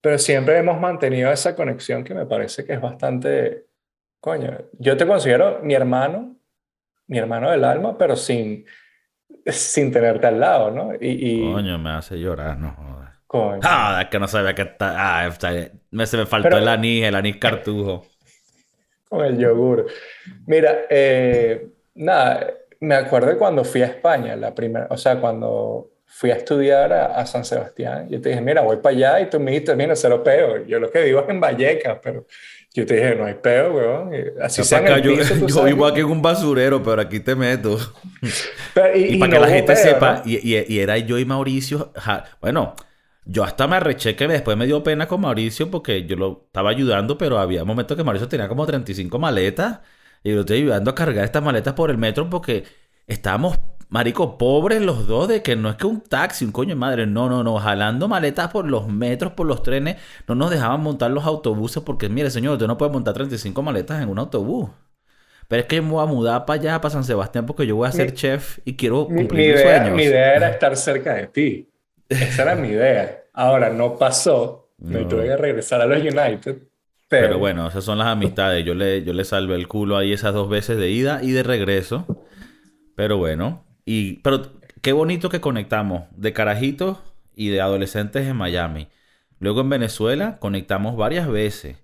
[0.00, 3.66] Pero siempre hemos mantenido esa conexión que me parece que es bastante...
[4.20, 6.36] Coño, yo te considero mi hermano,
[7.08, 8.64] mi hermano del alma, pero sin,
[9.46, 10.94] sin tenerte al lado, ¿no?
[10.94, 10.98] Y,
[11.40, 13.18] y Coño, me hace llorar, no jodas.
[13.26, 13.60] coño.
[13.64, 14.94] Ah, es que no sabía que está.
[15.24, 15.30] Ah,
[15.90, 18.06] me, se me faltó Pero- el anís, el anís cartujo.
[19.08, 19.86] Con el yogur.
[20.46, 22.50] Mira, eh, nada,
[22.80, 27.06] me acuerdo cuando fui a España, la primera, o sea, cuando fui a estudiar a,
[27.16, 29.94] a San Sebastián, yo te dije, mira, voy para allá y tú me dijiste, mira,
[29.96, 30.64] cero peo.
[30.66, 32.26] Yo lo que vivo es en Vallecas, pero
[32.74, 34.10] yo te dije, no hay peo, weón.
[34.40, 37.34] Así el acá, yo, piso, yo vivo que- aquí en un basurero, pero aquí te
[37.34, 37.78] meto.
[38.74, 40.30] Pero- Y, y para que la gente sepa, ¿no?
[40.30, 41.92] y, era yo y Mauricio.
[41.96, 42.74] ja, bueno,
[43.24, 46.70] yo hasta me arreché que después me dio pena con Mauricio porque yo lo estaba
[46.70, 49.80] ayudando, pero había momentos que Mauricio tenía como 35 maletas
[50.24, 52.64] y yo lo estoy ayudando a cargar estas maletas por el metro porque
[53.06, 53.58] estábamos,
[53.92, 57.06] marico, pobres los dos de que no es que un taxi, un coño de madre,
[57.06, 59.96] no, no, no, jalando maletas por los metros, por los trenes,
[60.28, 64.02] no nos dejaban montar los autobuses porque, mire, señor, usted no puede montar 35 maletas
[64.02, 64.70] en un autobús.
[65.48, 67.76] Pero es que yo me voy a mudar para allá, para San Sebastián, porque yo
[67.76, 69.96] voy a ser Mi- chef y quiero Mi, cumplir mi mis idea, sueños.
[69.96, 71.70] mi idea era estar cerca de ti.
[72.18, 73.24] Esa era mi idea.
[73.32, 74.70] Ahora, no pasó.
[74.78, 75.08] Me No.
[75.08, 76.62] tuve que regresar a los United.
[77.08, 78.64] Pero Pero, bueno, esas son las amistades.
[78.64, 81.42] Yo le, yo le salvé el culo ahí esas dos veces de ida y de
[81.42, 82.06] regreso.
[82.94, 83.64] Pero bueno.
[83.84, 86.98] Y, pero qué bonito que conectamos de carajitos
[87.34, 88.88] y de adolescentes en Miami.
[89.38, 91.78] Luego en Venezuela conectamos varias veces.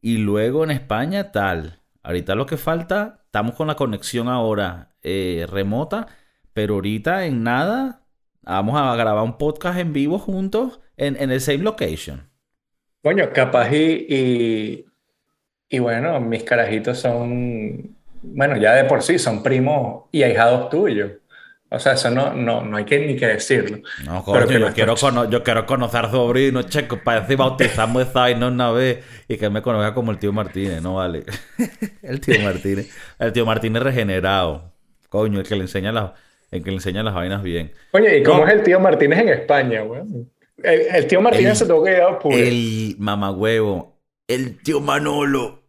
[0.00, 1.80] Y luego en España tal.
[2.02, 6.06] Ahorita lo que falta, estamos con la conexión ahora eh, remota.
[6.52, 8.06] Pero ahorita en nada
[8.42, 12.30] vamos a grabar un podcast en vivo juntos en, en el same location.
[13.02, 14.84] Coño, capaz y, y,
[15.68, 21.12] y bueno, mis carajitos son, bueno, ya de por sí son primos y ahijados tuyos.
[21.74, 23.78] O sea, eso no, no, no hay que ni que decirlo.
[24.04, 28.02] No, Pero coño, que yo quiero, cono- yo quiero conocer sobrinos, checo, para decir bautizamos
[28.02, 31.24] esa vaina una vez y que me conozca como el tío Martínez, no vale.
[32.02, 32.90] el tío Martínez.
[33.18, 34.72] El tío Martínez regenerado.
[35.08, 36.12] Coño, el que le enseña las,
[36.50, 37.72] el que le enseña las vainas bien.
[37.92, 40.30] Oye, ¿y cómo es el tío Martínez en España, weón?
[40.62, 42.48] El, el tío Martínez El- se tuvo que ir a Apure.
[42.48, 43.98] El mamagüevo.
[44.28, 45.63] El tío Manolo.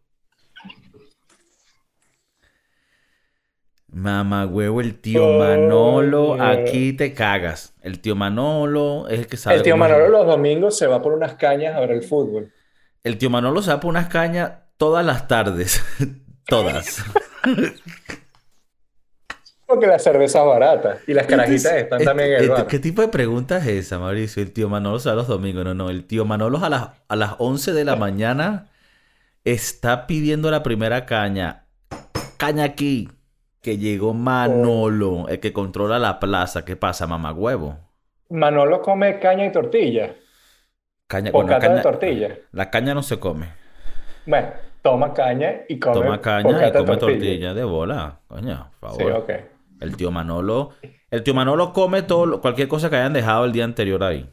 [3.95, 6.33] Mamagüevo, el tío Oh, Manolo.
[6.43, 7.73] Aquí te cagas.
[7.81, 9.55] El tío Manolo es el que sabe.
[9.55, 12.51] El tío Manolo los domingos se va por unas cañas a ver el fútbol.
[13.05, 15.81] El tío Manolo se va por unas cañas todas las tardes.
[16.45, 17.05] todas.
[19.67, 22.67] Porque la cerveza es barata y las carajitas están Este- también en el este- bar.
[22.67, 24.43] ¿Qué tipo de pregunta es esa, Mauricio?
[24.43, 25.63] El tío Manolo se va los domingos.
[25.65, 25.89] No, no.
[25.89, 28.67] El tío Manolo a las, a las 11 de la mañana
[29.45, 31.63] está pidiendo la primera caña.
[32.37, 33.09] Caña aquí.
[33.65, 36.63] Que llegó Manolo, el que controla la plaza.
[36.65, 37.79] ¿Qué pasa, mamagüevo?
[38.29, 40.13] Manolo come caña y tortilla.
[41.07, 42.37] Caña, bueno, Bocata de caña- tortilla.
[42.51, 43.47] La caña no se come.
[44.27, 44.49] Bueno,
[44.83, 48.19] toma caña y come Toma caña y come tortilla de bola.
[48.27, 49.03] Coño, por favor.
[49.03, 49.31] Sí, ok.
[49.81, 50.69] El tío Manolo.
[51.09, 54.29] El tío Manolo come todo, cualquier cosa que hayan dejado el día anterior ahí.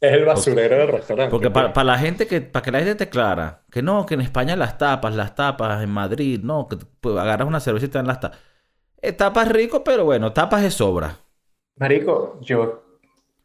[0.00, 1.30] Es el basurero del restaurante.
[1.30, 4.20] Porque para la gente que, para que la gente te clara, que no, que en
[4.20, 7.98] España las tapas, las tapas, en Madrid, no, que pues, agarras una cerveza y te
[7.98, 8.38] dan las tapas.
[9.02, 11.16] Eh, tapas rico, pero bueno, tapas de sobra.
[11.76, 12.98] Marico, yo,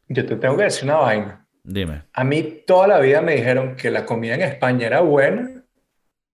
[0.08, 1.46] yo te tengo que decir una vaina.
[1.64, 2.02] Dime.
[2.12, 5.64] A mí toda la vida me dijeron que la comida en España era buena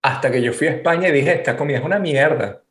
[0.03, 2.63] hasta que yo fui a España y dije, esta comida es una mierda.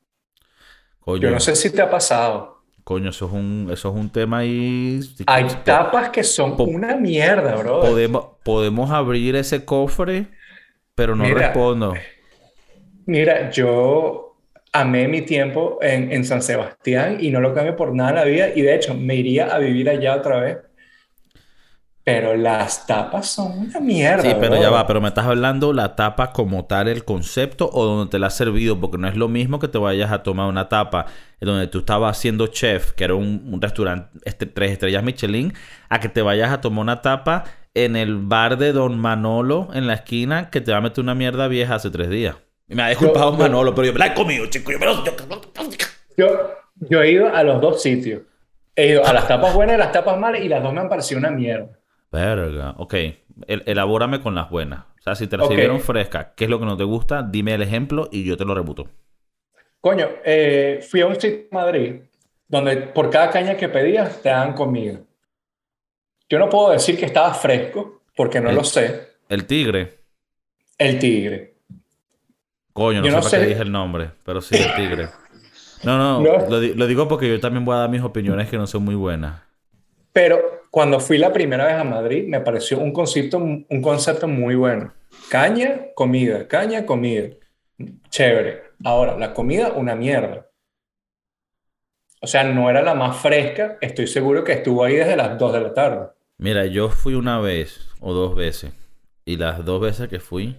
[1.00, 2.59] Coño, Yo no sé si te ha pasado.
[2.89, 4.99] Coño, eso es un, eso es un tema ahí.
[5.28, 7.82] Hay tapas que son Po- una mierda, bro.
[7.82, 10.25] Podemos, podemos abrir ese cofre,
[10.95, 11.47] pero no Mira.
[11.52, 11.93] respondo.
[13.06, 14.38] Mira, yo
[14.73, 18.23] amé mi tiempo en, en San Sebastián y no lo cambio por nada en la
[18.25, 18.49] vida.
[18.56, 20.58] Y de hecho, me iría a vivir allá otra vez.
[22.12, 24.62] Pero las tapas son una mierda, Sí, pero bro.
[24.62, 28.19] ya va, pero me estás hablando la tapa como tal, el concepto o donde te
[28.19, 31.06] la has servido, porque no es lo mismo que te vayas a tomar una tapa
[31.39, 35.54] en donde tú estabas haciendo chef, que era un, un restaurante este, tres estrellas Michelin,
[35.89, 37.43] a que te vayas a tomar una tapa
[37.74, 41.15] en el bar de Don Manolo en la esquina que te va a meter una
[41.15, 42.36] mierda vieja hace tres días.
[42.67, 44.72] Y me ha disculpado Manolo, pero yo me la he comido, chico.
[44.72, 45.13] Yo, me lo- yo-
[46.17, 46.28] Yo,
[46.89, 48.22] yo he ido a los dos sitios.
[48.76, 50.89] He ido a las tapas buenas y las tapas malas y las dos me han
[50.89, 51.79] parecido una mierda.
[52.12, 52.74] Verga.
[52.78, 52.93] Ok.
[53.48, 54.86] El- elabórame con las buenas.
[55.00, 55.52] O sea, si te las Ok.
[55.52, 57.24] sirvieron frescas, ¿qué es lo que no te gusta?
[57.24, 58.88] Dime el ejemplo y yo te lo rebuto.
[59.82, 61.95] Coño, eh, fui a un sitio en Madrid
[62.48, 65.00] donde por cada caña que pedías te dan comida.
[66.28, 69.08] Yo no puedo decir que estaba fresco porque no El- lo sé.
[69.30, 70.00] El tigre.
[70.78, 71.56] El tigre.
[72.74, 75.08] Coño, no Yo sé no para qué dije el nombre, pero sí, el tigre.
[75.84, 76.50] No, no, No.
[76.50, 78.95] Lo, lo digo porque yo también voy a dar mis opiniones que no son muy
[78.95, 79.41] buenas.
[80.12, 84.55] Pero cuando fui la primera vez a Madrid me pareció un concepto, un concepto muy
[84.55, 84.93] bueno.
[85.29, 87.29] Caña, comida, caña, comida.
[88.10, 88.63] Chévere.
[88.84, 90.45] Ahora, la comida, una mierda.
[92.21, 93.77] O sea, no era la más fresca.
[93.82, 96.08] Estoy seguro que estuvo ahí desde las 2 de la tarde.
[96.38, 98.71] Mira, yo fui una vez o dos veces.
[99.25, 100.55] Y las dos veces que fui,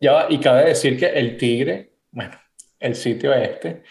[0.00, 2.32] Ya y cabe decir que el Tigre, bueno,
[2.80, 3.82] el sitio este,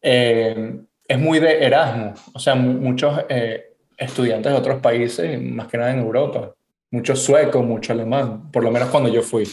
[0.00, 2.20] eh, es muy de Erasmus.
[2.34, 6.54] O sea, mu- muchos eh, estudiantes de otros países, más que nada en Europa.
[6.90, 9.44] Mucho sueco, mucho alemán, por lo menos cuando yo fui.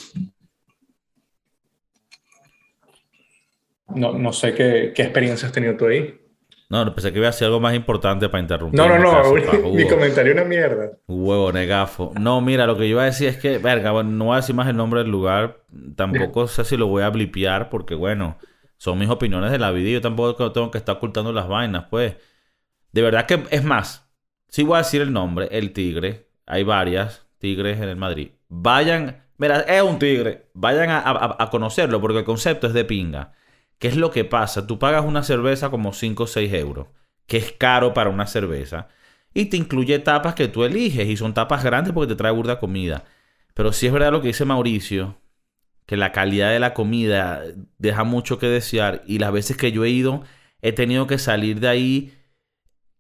[3.96, 6.20] No, no sé qué, qué experiencia has tenido tú ahí.
[6.74, 8.80] No, pensé que iba a ser algo más importante para interrumpir.
[8.80, 9.36] No, no, no, caso,
[9.72, 10.92] mi, comentario es una mierda.
[11.08, 12.12] Huevo, negafo.
[12.20, 14.38] No, mira, lo que yo iba a decir es que, verga, bueno, no voy a
[14.38, 15.60] decir más el nombre del lugar.
[15.96, 18.38] Tampoco sé si lo voy a blipear porque, bueno,
[18.78, 21.86] son mis opiniones de la vida y yo tampoco tengo que estar ocultando las vainas,
[21.92, 22.16] pues.
[22.92, 24.12] De verdad que, es más,
[24.54, 26.28] sí voy a decir el nombre, el tigre.
[26.46, 28.30] Hay varias tigres en el Madrid.
[28.50, 30.46] Vayan, mira, es un tigre.
[30.54, 31.00] Vayan a,
[31.40, 33.34] a- conocerlo porque el concepto es de pinga.
[33.80, 34.68] ¿Qué es lo que pasa?
[34.68, 36.88] Tú pagas una cerveza como 5 o 6 euros,
[37.26, 38.90] que es caro para una cerveza,
[39.34, 42.60] y te incluye tapas que tú eliges, y son tapas grandes porque te trae burda
[42.60, 43.06] comida.
[43.56, 45.18] Pero sí es verdad lo que dice Mauricio,
[45.88, 47.42] que la calidad de la comida
[47.80, 50.24] deja mucho que desear, y las veces que yo he ido,
[50.62, 52.14] he tenido que salir de ahí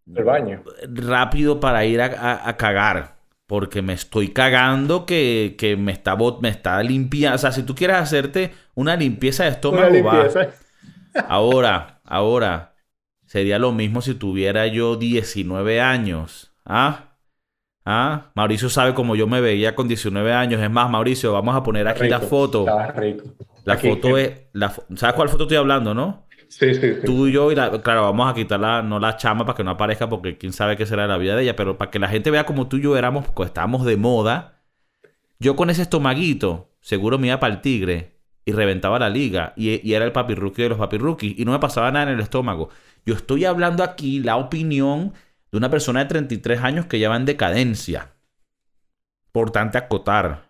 [0.05, 0.63] El baño.
[0.93, 3.17] rápido para ir a, a- a cagar.
[3.45, 7.35] Porque me estoy cagando que, que me está, bot- me está limpiando.
[7.35, 10.37] O sea, si tú quieres hacerte una limpieza de estómago, va.
[11.27, 12.75] Ahora, ahora,
[13.25, 16.53] sería lo mismo si tuviera yo 19 años.
[16.65, 17.17] ¿Ah?
[17.85, 18.31] ¿Ah?
[18.35, 20.61] Mauricio sabe cómo yo me veía con 19 años.
[20.61, 22.65] Es más, Mauricio, vamos a poner aquí la foto.
[22.95, 23.23] Rico.
[23.65, 24.41] La Aquí, foto es...
[24.53, 26.25] La, ¿Sabes cuál foto estoy hablando, no?
[27.05, 29.71] Tú y yo, y la- claro, vamos a quitarla, no la chama para que no
[29.71, 32.31] aparezca, porque quién sabe qué será la vida de ella, pero para que la gente
[32.31, 34.61] vea como tú y yo éramos, pues estábamos de moda.
[35.39, 39.87] Yo con ese estomaguito, seguro me iba para el tigre y reventaba la liga, y,
[39.87, 42.17] y era el papi rookie de los papi rookies, y no me pasaba nada en
[42.17, 42.69] el estómago.
[43.05, 45.13] Yo estoy hablando aquí la opinión
[45.51, 48.13] de una persona de 33 años que ya va en decadencia.
[49.27, 50.45] Importante acotar.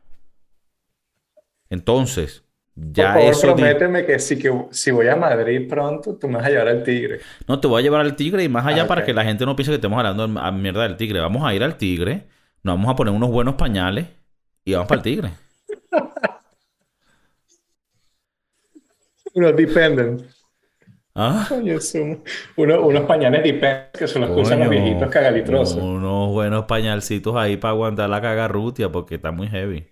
[1.69, 2.42] Entonces,
[2.75, 3.47] ya Por favor, eso.
[3.47, 6.67] di- prométeme que si, que si voy a Madrid pronto, tú me vas a llevar
[6.69, 7.19] al Tigre.
[7.47, 9.05] No, te voy a llevar al tigre y más allá Ah, para ok.
[9.07, 11.19] que la gente no piense que estemos hablando a mierda del tigre.
[11.19, 12.27] Vamos a ir al tigre,
[12.63, 14.07] nos vamos a poner unos buenos pañales
[14.65, 15.29] y vamos para el tigre.
[19.35, 20.21] Unos dependent.
[21.15, 21.45] ¿Ah?
[21.49, 22.23] Coño, son
[22.55, 25.77] uno- unos pañales dependent que son los que usan los Coño, viejitos cagalitrosos.
[25.77, 29.87] Unos buenos pañalcitos ahí para aguantar la cagarrutia porque está muy heavy.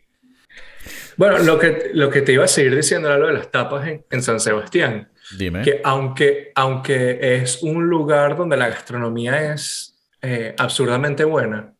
[1.21, 3.87] Bueno, lo que, lo que te iba a seguir diciendo era lo de las tapas
[3.87, 5.11] en, en San Sebastián.
[5.37, 5.61] Dime.
[5.61, 11.75] Que aunque, aunque es un lugar donde la gastronomía es eh, absurdamente buena,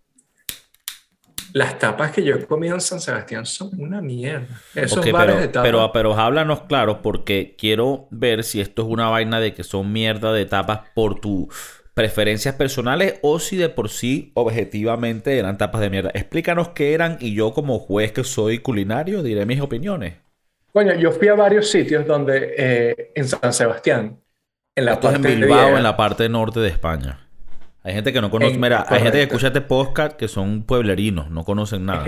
[1.53, 4.61] las tapas que yo he comido en San Sebastián son una mierda.
[4.75, 5.67] Esos Ok, bares pero, de tapas.
[5.67, 9.91] pero, pero háblanos claro porque quiero ver si esto es una vaina de que son
[9.91, 11.47] mierda de tapas por tus
[11.93, 16.11] preferencias personales o si de por sí objetivamente eran tapas de mierda.
[16.13, 20.15] Explícanos qué eran y yo como juez que soy culinario diré mis opiniones.
[20.73, 24.21] Coño, yo fui a varios sitios donde eh, en San Sebastián,
[24.75, 27.27] en la Esto es en parte Bilbao, vieja, en la parte norte de España.
[27.83, 30.63] Hay gente que no conoce, En- mira, hay gente que escucha este podcast que son
[30.63, 32.05] pueblerinos, no conocen nada.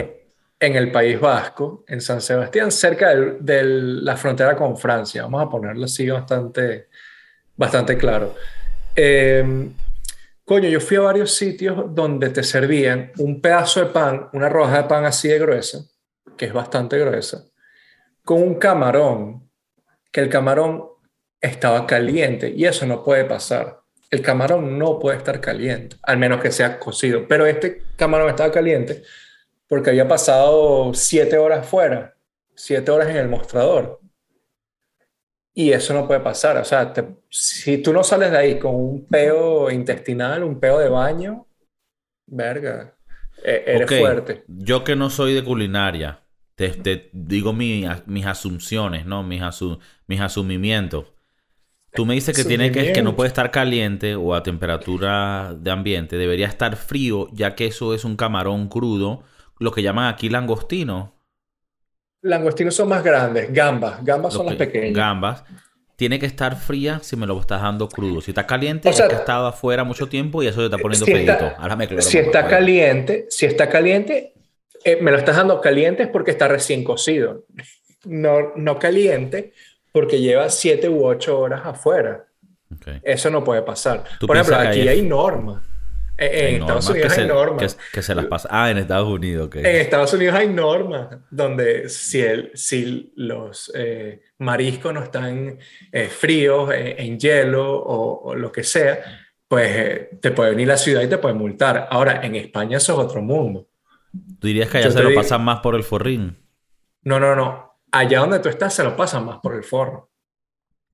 [0.59, 5.23] en el País Vasco, en San Sebastián, cerca de la frontera con Francia.
[5.23, 6.87] Vamos a ponerlo así bastante,
[7.57, 8.33] bastante claro.
[8.95, 9.69] Eh,
[10.45, 14.84] coño, yo fui a varios sitios donde te servían un pedazo de pan, una roja
[14.84, 15.80] de pan así de gruesa,
[16.38, 17.45] que es bastante gruesa,
[18.24, 19.49] con un camarón,
[20.11, 20.86] que el camarón
[21.41, 23.82] estaba caliente y eso no puede pasar.
[24.09, 27.28] El camarón no puede estar caliente, al menos que sea cocido.
[27.28, 29.03] Pero este camarón estaba caliente
[29.67, 32.15] porque había pasado siete horas fuera,
[32.55, 33.99] siete horas en el mostrador.
[35.56, 36.58] Y eso no puede pasar.
[36.58, 40.80] O sea, te- si tú no sales de ahí con un peo intestinal, un peo
[40.80, 41.47] de baño,
[42.28, 42.97] verga,
[43.43, 44.45] e- eres Ok, fuerte.
[44.47, 46.20] Yo que no soy de culinaria,
[46.56, 49.24] Te, te digo mi- mis asunciones, ¿no?
[49.24, 51.08] Mis, asu- mis asumimientos.
[51.93, 55.72] Tú me dices que tiene que, que no puede estar caliente o a temperatura de
[55.72, 56.18] ambiente.
[56.18, 59.24] Debería estar frío, ya que eso es un camarón crudo,
[59.60, 61.16] lo que llaman aquí langostino.
[62.24, 64.93] Langostinos son más grandes, gambas, gambas son las que- pequeñas.
[64.93, 65.43] Gambas.
[65.95, 68.19] Tiene que estar fría si me lo estás dando crudo.
[68.19, 70.65] Si está caliente, O sea, es que ha estado afuera mucho tiempo y eso te
[70.65, 71.32] está poniendo si feito.
[71.32, 74.34] está- Ahora me aclaro Si está caliente, si está caliente,
[74.84, 77.45] eh, me lo estás dando caliente es porque está recién cocido.
[78.05, 79.53] No, no caliente
[79.91, 82.26] porque lleva siete u ocho horas afuera.
[82.74, 82.88] Ok.
[83.03, 84.03] Eso no puede pasar.
[84.19, 85.61] ¿Tú Por ejemplo, aquí hay- hay normas.
[86.18, 87.76] Eh, En, Hay Estados Unidos que hay se, normas.
[87.76, 88.47] que- que se las pasa.
[88.51, 89.55] Ah, en Estados Unidos, ok.
[89.57, 95.57] En Estados Unidos hay normas donde si, el, si los eh, mariscos no están
[95.91, 98.99] eh, fríos, eh, en hielo o, o lo que sea,
[99.47, 101.88] pues eh, te puede venir la ciudad y te puede multar.
[101.89, 103.68] Ahora, en España eso es otro mundo.
[104.39, 106.38] ¿Tú dirías que allá yo se lo digo- pasan más por el forrín?
[107.03, 107.80] No, no, no.
[107.91, 110.09] Allá donde tú estás se lo pasan más por el forro.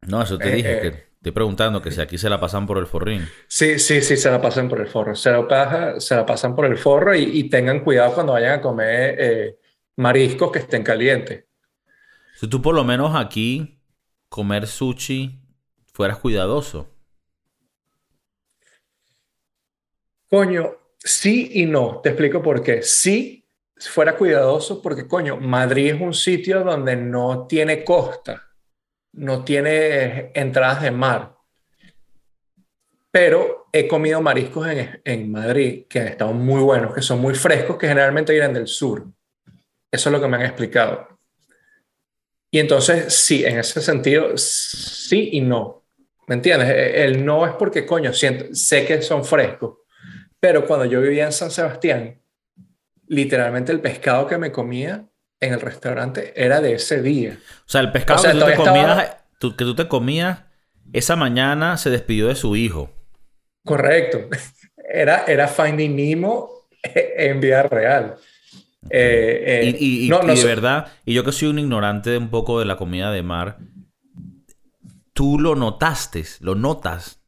[0.07, 0.77] No, eso te Eh, dije.
[0.77, 0.81] eh.
[0.81, 3.31] que estoy preguntando que si aquí se la pasan por el forrín.
[3.47, 5.15] Sí, sí, sí, se la pasan por el forro.
[5.15, 8.61] Se, pasa- se la pasan por el forro y, y tengan cuidado cuando vayan a
[8.61, 9.59] comer eh,
[9.97, 11.45] mariscos que estén calientes.
[12.33, 13.81] Si tú por lo menos aquí
[14.29, 15.41] comer sushi
[15.93, 16.89] fueras cuidadoso.
[20.29, 21.99] Coño, sí y no.
[22.01, 22.81] Te explico por qué.
[22.83, 23.45] Sí,
[23.77, 28.48] fuera cuidadoso porque, coño, Madrid es un sitio donde no tiene costa,
[29.13, 31.35] no tiene entradas de mar.
[33.11, 37.35] Pero he comido mariscos en, en Madrid que han estado muy buenos, que son muy
[37.35, 39.05] frescos, que generalmente vienen del sur.
[39.91, 41.19] Eso es lo que me han explicado.
[42.51, 45.83] Y entonces, sí, en ese sentido, sí y no.
[46.27, 46.69] ¿Me entiendes?
[46.69, 49.79] Eh, El no es porque, coño, siento, sé que son frescos,
[50.39, 52.21] pero cuando yo vivía en San Sebastián,
[53.07, 55.08] literalmente el pescado que me comía
[55.41, 57.37] en el restaurante era de ese día.
[57.65, 59.87] O sea, el pescado O sea, que, tú te comías, estaba- tú- que tú te
[59.87, 60.39] comías,
[60.93, 62.91] esa mañana se despidió de su hijo.
[63.65, 64.27] Correcto.
[64.91, 66.49] Era, era Finding Nemo
[66.83, 68.15] en vida real.
[68.89, 71.59] Eh, eh, Y, y- y- no, no y de verdad, y yo que soy un
[71.59, 73.59] ignorante de un poco de la comida de mar,
[75.13, 77.21] tú lo notaste, lo notas.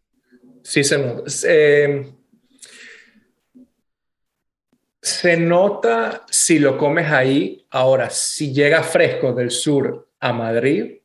[0.64, 1.24] Sí se nota.
[1.48, 2.12] Eh,
[5.02, 7.66] se nota si lo comes ahí.
[7.72, 10.98] Ahora, si llega fresco del sur a Madrid,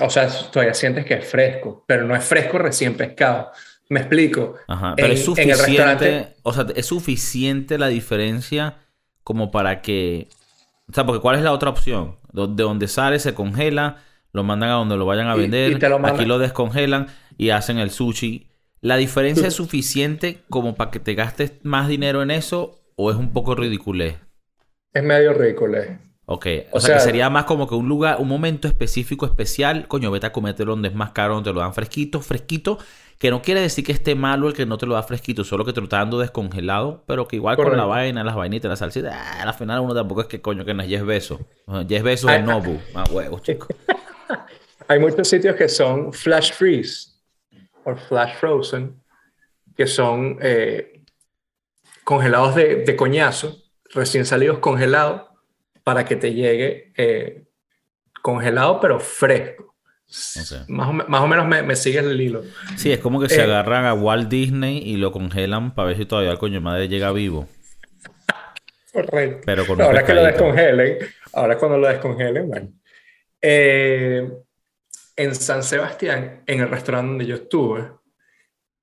[0.00, 3.50] o sea, todavía sientes que es fresco, pero no es fresco recién pescado.
[3.90, 4.54] ¿Me explico?
[4.66, 8.78] Ajá, pero En- es en el suficiente, restaurante- o sea, es suficiente la diferencia
[9.22, 10.28] como para que,
[10.88, 12.16] o sea, porque ¿cuál es la otra opción?
[12.32, 14.02] De donde sale se congela,
[14.32, 17.78] lo mandan a donde lo vayan a vender, y lo aquí lo descongelan y hacen
[17.78, 18.48] el sushi.
[18.80, 23.16] ¿La diferencia es suficiente como para que te gastes más dinero en eso o es
[23.16, 24.16] un poco ridiculez?
[24.92, 25.78] Es medio ridículo.
[25.78, 25.98] eh.
[26.26, 29.86] Ok, o, O sea, que sería más como que un lugar, un momento específico, especial.
[29.88, 32.78] Coño, vete a comértelo donde es más caro, donde te lo dan fresquito, fresquito.
[33.18, 35.64] Que no quiere decir que esté malo el que no te lo da fresquito, solo
[35.64, 38.76] que te lo está dando descongelado, pero que igual con la vaina, las vainitas, la
[38.76, 41.40] salsita, ah, al final uno tampoco es que coño, que no es 10 besos.
[41.86, 42.78] 10 besos es Nobu.
[42.92, 43.68] Más huevos, chicos.
[44.88, 47.10] Hay muchos sitios que son flash freeze
[47.84, 49.00] o flash frozen,
[49.76, 50.93] que son eh,
[52.04, 53.58] congelados de, de coñazo,
[53.92, 55.22] recién salidos congelados,
[55.82, 57.44] para que te llegue eh,
[58.22, 59.74] congelado pero fresco.
[60.68, 62.42] Más, o, más o menos me, me sigues el hilo.
[62.76, 63.44] Sí, es como que se Eh.
[63.44, 67.10] agarran a Walt Disney y lo congelan para ver si todavía el coño madre llega
[67.10, 67.48] vivo.
[68.92, 69.42] Correcto.
[69.44, 70.98] Pero con ahora que lo descongelen,
[71.32, 72.68] ahora cuando lo descongelen, bueno.
[73.42, 74.30] Eh,
[75.16, 77.88] en San Sebastián, en el restaurante donde yo estuve,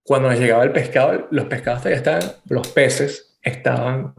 [0.04, 4.14] cuando nos llegaba el pescado, los pescados todavía estaban, los peces estaban,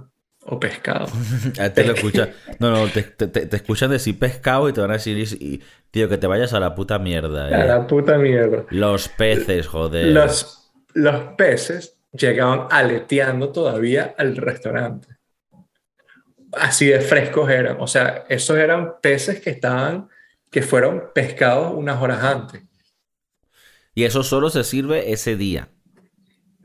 [0.44, 1.06] o pescado.
[1.60, 2.30] A este lo escucha.
[2.58, 5.44] No, no, te, te- te- te escuchan decir pescado y te van a decir, y-
[5.44, 7.46] y, tío, que te vayas a la puta mierda.
[7.46, 7.68] A eh.
[7.68, 8.64] la puta mierda.
[8.70, 10.06] Los peces, joder.
[10.06, 15.08] Los, los peces llegaban aleteando todavía al restaurante.
[16.52, 17.76] Así de frescos eran.
[17.80, 20.08] O sea, esos eran peces que estaban,
[20.50, 22.62] que fueron pescados unas horas antes.
[23.94, 25.68] Y eso solo se sirve ese día.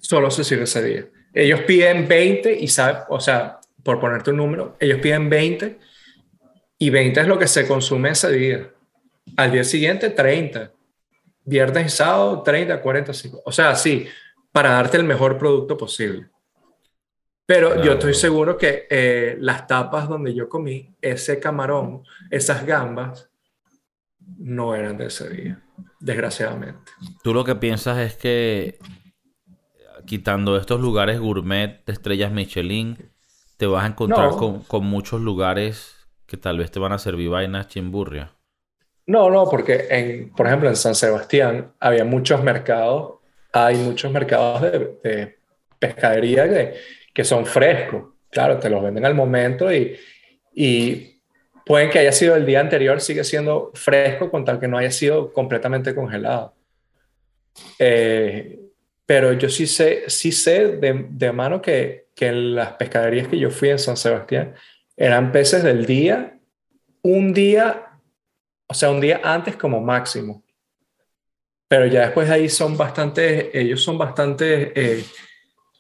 [0.08, 1.06] Solo se sirve ese día.
[1.34, 5.78] Ellos piden 20 y sabe, o sea, por ponerte un número, ellos piden 20
[6.78, 8.72] y 20 es lo que se consume ese día.
[9.36, 10.72] Al día siguiente, 30.
[11.44, 13.44] Viernes y sábado, 30, 40, 50.
[13.46, 14.08] O sea, sí,
[14.54, 16.30] para darte el mejor producto posible.
[17.46, 17.84] Pero Claro.
[17.84, 23.30] yo estoy seguro que eh, las tapas donde yo comí, ese camarón, esas gambas,
[24.38, 25.62] no eran de ese día,
[26.00, 26.94] desgraciadamente.
[27.22, 28.80] Tú lo que piensas es que
[30.08, 33.12] quitando estos lugares gourmet de estrellas Michelin,
[33.58, 34.38] te vas a encontrar No.
[34.38, 35.96] con, con muchos lugares
[36.26, 38.34] que tal vez te van a servir vainas chimburria.
[39.06, 43.20] No, no, porque en, por ejemplo en San Sebastián había muchos mercados,
[43.54, 45.38] hay muchos mercados de,
[45.80, 46.74] pescadería que,
[47.14, 48.16] que, son frescos.
[48.30, 49.96] Claro, te los venden al momento y,
[50.54, 51.22] y
[51.66, 54.92] pueden que haya sido el día anterior, sigue siendo fresco con tal que no haya
[54.92, 56.54] sido completamente congelado.
[57.80, 58.67] Eh,
[59.08, 63.40] pero yo sí sé, sí sé de, de mano que, que en las pescaderías que
[63.40, 64.54] yo fui en San Sebastián
[64.96, 66.40] eran peces del día,
[67.02, 67.88] un día
[68.68, 70.44] o sea, un día antes como máximo.
[71.68, 75.06] Pero ya después de ahí son bastante, ellos son bastante eh,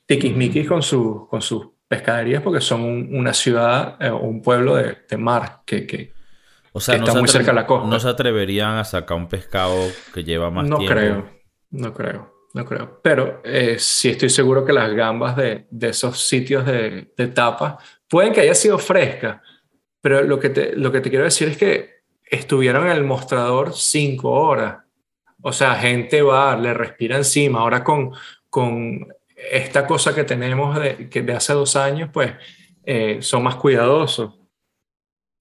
[0.05, 5.61] tiquismiquis con, su, con sus pescaderías porque son una ciudad o un pueblo de, mar
[5.65, 6.13] que, que,
[6.73, 7.87] o sea, está muy cerca de la costa.
[7.87, 9.77] No se atreverían a sacar un pescado
[10.13, 10.93] que lleva más no tiempo.
[10.93, 11.29] No creo,
[11.71, 12.99] no creo, no creo.
[13.01, 17.77] Pero eh, sí estoy seguro que las gambas de, esos sitios de, de tapa
[18.09, 19.41] pueden que haya sido fresca,
[20.01, 21.97] pero lo que, te, lo que te quiero decir es que
[22.29, 24.83] estuvieron en el mostrador cinco horas.
[25.41, 27.59] O sea, gente va, le respira encima.
[27.59, 28.11] Ahora con,
[28.49, 32.33] con esta cosa que tenemos de, que de hace dos años, pues
[32.85, 34.33] eh, son más cuidadosos.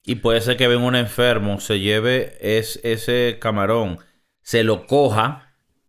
[0.04, 3.98] Y puede ser que venga un enfermo, se lleve es, ese camarón,
[4.42, 5.45] se lo coja,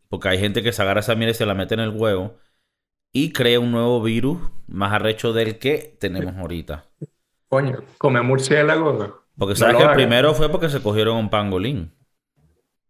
[0.09, 2.35] porque hay gente que se agarra esa miel y se la mete en el huevo,
[3.11, 6.85] y crea un nuevo virus más arrecho del que tenemos ahorita.
[7.47, 9.23] Coño, come murciélago.
[9.37, 11.93] Porque sabes que el primero fue porque se cogieron un pangolín.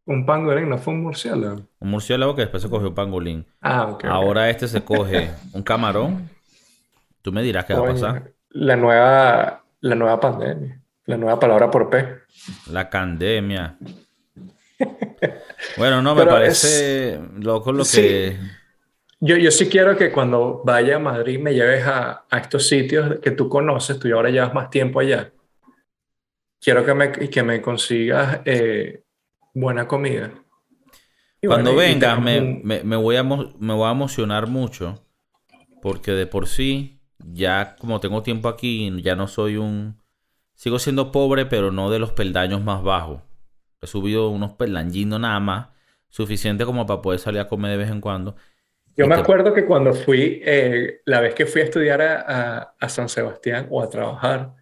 [0.05, 1.61] Un pangolín, no fue un murciélago.
[1.80, 3.45] Un murciélago que después se cogió un pangolín.
[3.61, 4.05] Ah, ok.
[4.05, 6.30] Ahora este se coge un camarón.
[7.22, 8.32] Tú me dirás qué va a pasar.
[8.49, 10.82] La nueva, la nueva pandemia.
[11.05, 12.05] La nueva palabra por P.
[12.72, 13.78] La pandemia.
[15.77, 18.37] bueno, no, me parece loco lo que...
[19.19, 23.19] Yo, yo sí quiero que cuando vaya a Madrid me lleves a, a estos sitios
[23.19, 25.31] que tú conoces, tú ahora llevas más tiempo allá
[26.61, 29.03] quiero que me, que me consigas eh,
[29.53, 30.33] buena comida.
[31.41, 35.05] Cuando vengas, me, me, voy a, me voy a emocionar mucho,
[35.81, 40.01] porque de por sí, ya como tengo tiempo aquí, ya no soy un...
[40.55, 43.21] Sigo siendo pobre, pero no de los peldaños más bajos.
[43.82, 45.67] He subido unos peldañinos nada más,
[46.09, 48.36] suficiente como para poder salir a comer de vez en cuando.
[48.95, 52.89] Yo me acuerdo que cuando fui, eh, la vez que fui a estudiar a, a
[52.89, 54.55] San Sebastián o a trabajar,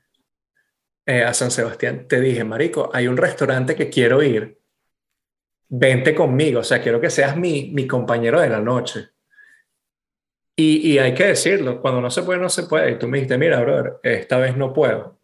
[1.05, 4.59] eh, a San Sebastián, te dije, Marico, hay un restaurante que quiero ir,
[5.70, 9.09] vente conmigo, o sea, quiero que seas mi, mi compañero de la noche.
[10.55, 12.91] Y, y, hay que decirlo, cuando no se puede, no se puede.
[12.91, 15.20] Y tú me dijiste, mira, brother, esta vez no puedo.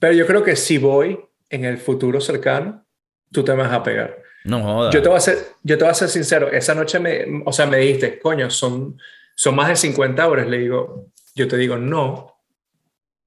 [0.00, 2.86] Pero yo creo que si voy en el futuro cercano,
[3.32, 4.22] tú te vas a pegar.
[4.44, 4.94] No jodas.
[4.94, 7.52] Yo te voy a ser, yo te voy a ser sincero, esa noche me, o
[7.52, 8.98] sea, me dijiste, coño, son,
[9.34, 10.46] son más de 50 horas.
[10.46, 12.38] Le digo, yo te digo, no,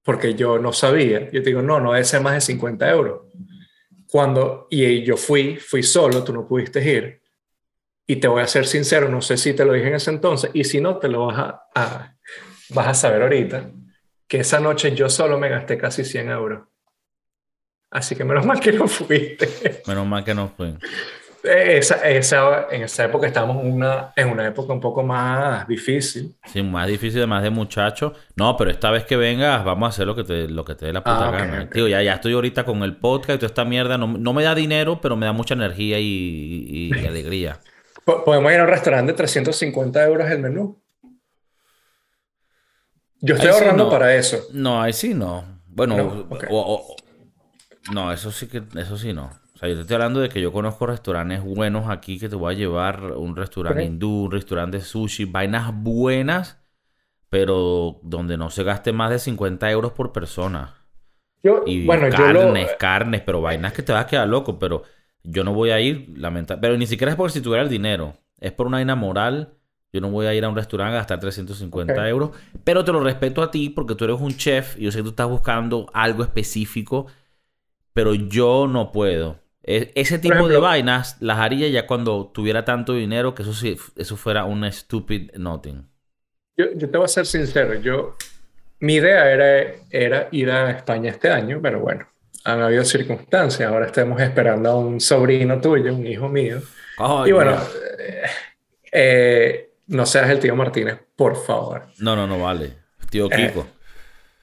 [0.03, 1.30] porque yo no sabía.
[1.32, 3.22] Yo te digo, no, no debe ser más de 50 euros.
[4.07, 7.22] Cuando, y yo fui, fui solo, tú no pudiste ir.
[8.05, 10.51] Y te voy a ser sincero, no sé si te lo dije en ese entonces,
[10.53, 12.17] y si no, te lo vas a,
[12.69, 13.72] vas a saber ahorita,
[14.28, 16.67] que esa noche yo solo me gasté casi 100 euros.
[17.92, 19.82] Así que menos mal que no fuiste.
[19.86, 20.74] Menos mal que no fui.
[21.44, 26.36] Esa, esa, en esa época estábamos en una, en una época un poco más difícil.
[26.46, 28.14] Sí, más difícil, más de muchachos.
[28.36, 30.86] No, pero esta vez que vengas, vamos a hacer lo que te, lo que te
[30.86, 31.70] dé la puta ah, gana.
[31.70, 33.98] Tío, ya, ya estoy ahorita con el podcast y toda esta mierda.
[33.98, 37.60] No, no me da dinero, pero me da mucha energía y, y, alegría.
[38.06, 40.80] ¿Podemos ir a un restaurante de 350 euros el menú?
[43.20, 44.48] Yo estoy ahorrando para eso.
[44.54, 45.44] No, ahí sí no.
[45.68, 46.28] Bueno, no,
[48.12, 50.88] eso sí que, eso sí no sea, yo te estoy hablando de que yo conozco
[50.88, 55.26] restaurantes buenos aquí que te voy a llevar, un restaurante hindú, un restaurante de sushi,
[55.26, 56.60] vainas buenas,
[57.30, 60.76] pero donde no se gaste más de 50 euros por persona.
[61.44, 64.84] Yo, y bueno, carnes, carnes, pero vainas que te vas a quedar loco, pero
[65.24, 66.62] yo no voy a ir, lamentablemente.
[66.62, 69.54] Pero ni siquiera es por si tuviera el dinero, es por una vaina moral.
[69.94, 72.32] Yo no voy a ir a un restaurante a gastar 350 euros,
[72.64, 75.04] pero te lo respeto a ti porque tú eres un chef y yo sé que
[75.04, 77.08] tú estás buscando algo específico,
[77.94, 79.39] pero yo no puedo.
[79.64, 83.78] E, ese tipo de vainas las haría ya cuando tuviera tanto dinero que eso, sí,
[83.96, 85.88] eso fuera un stupid nothing.
[86.58, 88.16] Yo, yo, te voy a ser sincero, yo,
[88.80, 92.08] mi idea era, era ir a España este año, pero bueno,
[92.44, 96.62] han habido circunstancias, ahora estamos esperando a un sobrino tuyo, un hijo mío.
[97.26, 97.58] y bueno,
[98.00, 98.24] eh,
[98.92, 101.88] eh, no seas el tío Martínez, por favor.
[102.00, 102.74] No, no, no vale.
[103.10, 103.68] Tío eh, Kiko.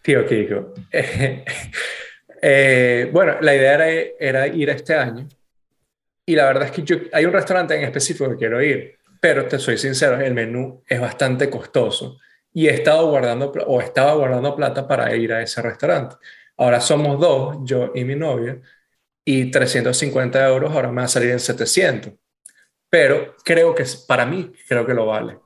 [0.03, 0.75] tío Kiko.
[2.41, 5.27] Eh, bueno, la idea era, ir este año.
[6.27, 9.59] Y la verdad es que hay un restaurante en específico que quiero ir, pero te
[9.59, 12.19] soy sincero, el menú es bastante costoso.
[12.53, 16.17] Y he estado guardando, o estaba guardando plata para ir a ese restaurante.
[16.57, 18.61] Ahora somos dos, yo y mi novia,
[19.25, 22.13] y 350 euros ahora me va a salir en 700.
[22.91, 25.39] Pero creo que para mí, creo que lo vale.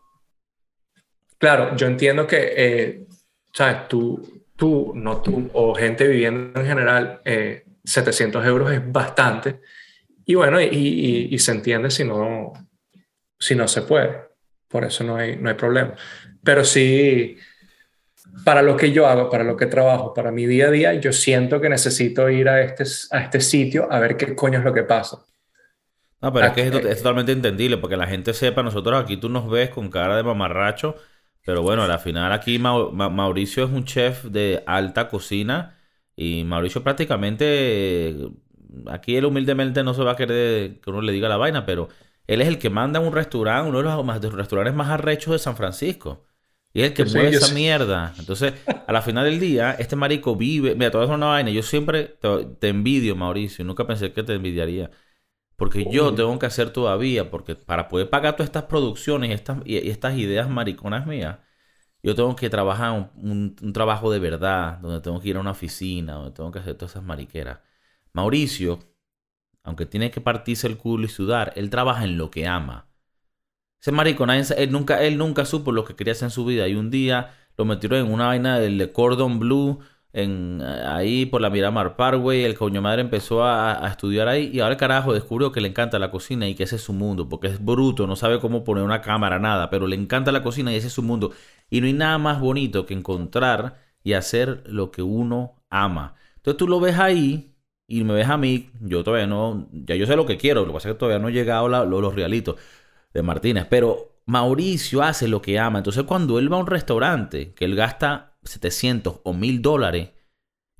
[1.39, 3.07] Claro, yo entiendo que, eh,
[3.53, 3.89] ¿sabes?
[3.89, 7.21] Tú, tú, no tú, o gente viviendo en general,
[7.83, 9.61] 700 eh, euros es bastante.
[10.25, 12.53] Y bueno, y, y, se entiende si no,
[13.41, 14.21] si no se puede.
[14.69, 15.97] Por eso no hay, no hay problema.
[16.45, 17.37] Pero sí,
[18.45, 21.13] para lo que yo hago, para lo que trabajo, para mi día a día, yo
[21.13, 24.73] siento que necesito ir a este, a este sitio a ver qué coño es lo
[24.73, 25.25] que pasa.
[26.21, 29.51] No, pero es que es, totalmente entendible, porque la gente sepa, nosotros aquí tú nos
[29.51, 30.95] ves con cara de mamarracho,
[31.45, 35.79] pero bueno, al final aquí Mauricio es un chef de alta cocina
[36.17, 38.17] y Mauricio prácticamente,
[38.87, 41.89] aquí él humildemente no se va a querer que uno le diga la vaina, pero
[42.27, 45.57] él es el que manda un restaurante, uno de los, restaurantes más arrechos de San
[45.57, 46.25] Francisco.
[46.75, 48.15] Y es el que mueve esa mierda.
[48.19, 48.55] Entonces,
[48.87, 50.75] a la final del día, este marico vive.
[50.75, 51.51] Mira, todo eso es una vaina.
[51.51, 52.17] Yo siempre
[52.61, 53.65] te, envidio, Mauricio.
[53.65, 54.91] Nunca pensé que te envidiaría.
[55.63, 57.31] Porque yo tengo que hacer todavía.
[57.31, 61.39] Porque para poder pagar todas estas producciones y estas, y estas ideas mariconas mías,
[62.03, 64.79] yo tengo que trabajar un, un, trabajo de verdad.
[64.79, 66.15] Donde tengo que ir a una oficina.
[66.15, 67.61] Donde tengo que hacer todas esas mariqueras.
[68.13, 68.81] Mauricio,
[69.63, 72.89] aunque tiene que partirse el culo y sudar, él trabaja en lo que ama.
[73.81, 76.67] Ese marico, él, nunca, él nunca supo lo que quería hacer en su vida.
[76.67, 79.79] Y un día lo metieron en una vaina del Cordon Blue,
[80.13, 82.45] en, eh, ahí por la Miramar Parkway.
[82.45, 84.51] El coño madre empezó a, estudiar ahí.
[84.53, 86.93] Y ahora el carajo descubrió que le encanta la cocina y que ese es su
[86.93, 87.29] mundo.
[87.29, 89.71] Porque es bruto, no sabe cómo poner una cámara, nada.
[89.71, 91.33] Pero le encanta la cocina y ese es su mundo.
[91.71, 96.15] Y no hay nada más bonito que encontrar y hacer lo que uno ama.
[96.37, 97.55] Entonces tú lo ves ahí
[97.87, 98.71] y me ves a mí.
[98.81, 99.69] Yo todavía no.
[99.73, 100.63] Ya yo sé lo que quiero.
[100.63, 102.57] Lo que pasa es que todavía no he llegado a los realitos
[103.15, 103.67] de Martínez.
[103.71, 105.79] Pero Mauricio hace lo que ama.
[105.79, 110.11] Entonces, cuando él va a un restaurante que él gasta 700 o 1000 dólares,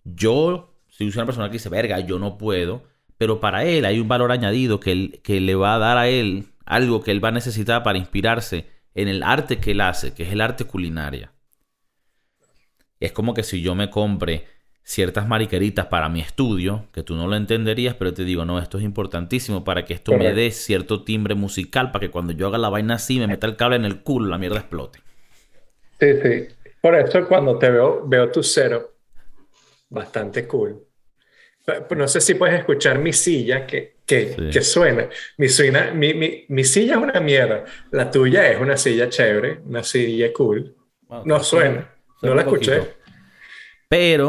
[0.05, 2.85] yo soy una persona que dice, verga, yo no puedo.
[3.19, 6.47] Pero para él hay un valor añadido que, que le va a dar a él
[6.65, 10.25] algo que él va a necesitar para inspirarse en el arte que él hace, que
[10.25, 11.33] es el arte culinaria.
[13.01, 14.47] Es como que si yo me compre
[14.85, 18.79] ciertas mariqueritas para mi estudio, que tú no lo entenderías, pero te digo, no, esto
[18.79, 22.59] es importantísimo para que esto me dé cierto timbre musical, para que cuando yo haga
[22.59, 25.01] la vaina así, me meta el cable en el culo, la mierda explote.
[26.01, 26.49] Sí, sí.
[26.83, 28.95] Por eso cuando te veo, veo tu cero,
[29.89, 30.85] bastante cool.
[31.97, 35.09] No sé si puedes escuchar mi silla que, que, que suena.
[35.39, 37.65] Mi, suena mi, mi, mi, silla es una mierda.
[37.93, 40.75] La tuya es una silla chévere, una silla cool.
[41.25, 41.89] no suena.
[42.21, 42.83] no la escuché.
[43.89, 44.29] Pero.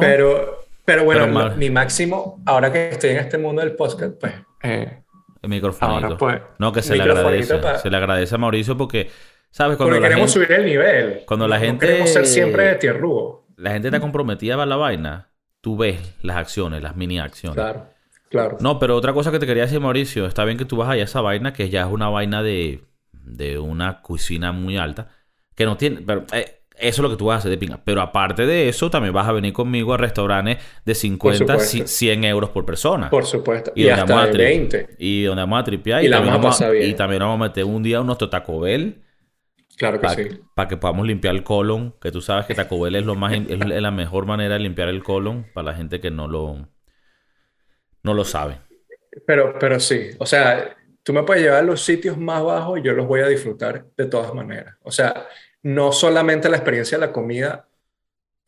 [0.86, 4.34] Pero, bueno, mi máximo, ahora que estoy en este mundo del podcast, pues.
[4.62, 5.02] Eh,
[5.42, 6.18] el micrófono.
[6.18, 7.60] Pues, no, que se le agradece.
[7.82, 9.10] Se le agradece a Mauricio porque.
[9.54, 9.78] ¿Sabes?
[9.78, 11.22] Cuando porque queremos subir el nivel.
[11.28, 11.86] Cuando la gente.
[11.86, 13.46] queremos ser siempre de tierrugo.
[13.56, 15.30] La gente está comprometida a la vaina.
[15.62, 17.54] Tú ves las acciones, las mini acciones.
[17.54, 17.86] Claro,
[18.30, 18.58] claro.
[18.62, 21.04] No, pero otra cosa que te quería decir, Mauricio, está bien que tú vas allá
[21.04, 22.82] a esa vaina, que ya es una vaina de,
[23.12, 25.10] de una cocina muy alta,
[25.54, 26.02] que no tiene.
[26.02, 27.80] Pero, eh, eso es lo que tú vas a hacer de pinga.
[27.86, 32.50] Pero aparte de eso, también vas a venir conmigo a restaurantes de 50, 100 euros
[32.50, 33.12] por persona.
[33.12, 33.72] Por supuesto.
[33.76, 34.96] Y, hasta 20.
[34.98, 36.04] Y donde vamos a tripear.
[36.04, 39.04] Y, también vamos a, y también vamos a meter un día unos Taco Bell.
[39.78, 40.42] Claro que sí.
[40.56, 41.96] Para que podamos limpiar el colon.
[42.02, 44.90] Que tú sabes que Taco Bell es, lo más, es la mejor manera de limpiar
[44.90, 46.70] el colon para la gente que no lo,
[48.04, 48.60] no lo sabe.
[49.26, 50.12] Pero, pero sí.
[50.20, 53.22] O sea, tú me puedes llevar a los sitios más bajos y yo los voy
[53.22, 54.76] a disfrutar de todas maneras.
[54.84, 55.28] O sea
[55.64, 57.68] no solamente la experiencia de la comida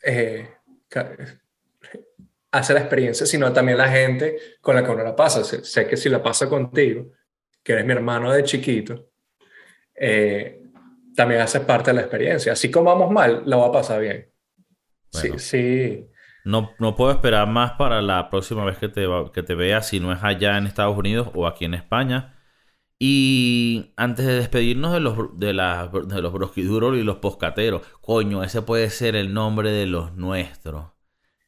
[0.03, 0.49] eh,
[2.51, 5.43] hace la experiencia, sino también la gente con la que uno la pasa.
[5.43, 7.11] Sé, que si la pasa contigo,
[7.63, 9.09] que eres mi hermano de chiquito,
[9.95, 10.61] eh,
[11.16, 12.53] también hace parte de la experiencia.
[12.53, 14.32] Así como vamos mal, la va a pasar bien.
[15.11, 16.07] sí, sí.
[16.45, 19.99] No, no, puedo esperar más para la próxima vez que te, que te vea, si
[19.99, 22.36] no es allá en Estados Unidos o aquí en España.
[22.99, 28.43] Y antes de despedirnos de los, de, la, de los brosquiduros y los poscateros, coño,
[28.43, 30.91] ese puede ser el nombre de los nuestros.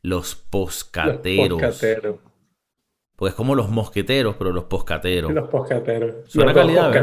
[0.02, 1.62] Los poscateros.
[1.62, 2.16] Los poscateros.
[3.18, 5.34] Pues como los mosqueteros, pero los poscateros.
[5.34, 6.32] Los poscateros.
[6.32, 6.94] Suena los calidad.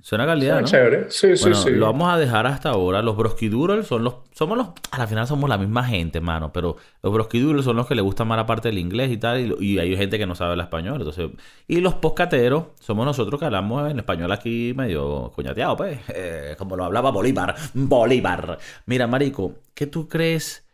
[0.00, 0.66] Suena calidad, ¿no?
[0.66, 1.10] chévere.
[1.10, 1.70] Sí, sí, sí.
[1.70, 3.02] Lo vamos a dejar hasta ahora.
[3.02, 4.16] Los brosquiduros son los...
[4.30, 4.68] Somos los...
[4.92, 6.52] A la final somos la misma gente, mano.
[6.52, 9.56] Pero los brosquiduros son los que le gustan más la parte del inglés y tal.
[9.60, 10.98] Y, hay gente que no sabe el español.
[10.98, 11.30] Entonces...
[11.66, 15.98] Y los poscateros somos nosotros que hablamos en español aquí medio coñateado, pues.
[16.14, 17.56] Eh, como lo hablaba Bolívar.
[17.74, 18.58] Bolívar.
[18.86, 20.64] Mira, marico, ¿qué tú crees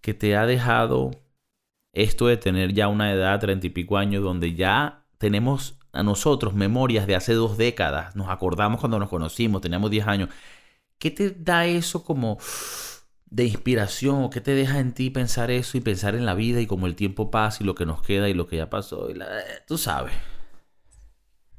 [0.00, 1.12] que te ha dejado
[1.92, 6.54] esto de tener ya una edad, treinta y pico años, donde ya tenemos a nosotros
[6.54, 10.28] memorias de hace dos décadas, nos acordamos cuando nos conocimos, teníamos 10 años.
[10.98, 12.38] ¿Qué te da eso como
[13.30, 16.66] de inspiración qué te deja en ti pensar eso y pensar en la vida y
[16.66, 19.08] cómo el tiempo pasa y lo que nos queda y lo que ya pasó?
[19.66, 20.12] Tú sabes.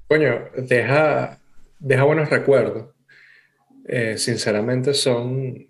[0.08, 1.40] Coño, deja,
[1.80, 2.90] deja buenos recuerdos.
[3.88, 5.68] Eh, sinceramente son,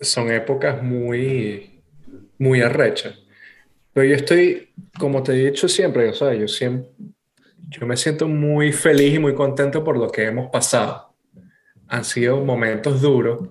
[0.00, 1.82] son épocas muy,
[2.38, 3.19] muy arrechas.
[3.92, 4.68] Pero yo estoy,
[4.98, 6.90] como te he dicho siempre, o sea, yo siempre,
[7.68, 11.14] yo me siento muy feliz y muy contento por lo que hemos pasado.
[11.88, 13.48] Han sido momentos duros,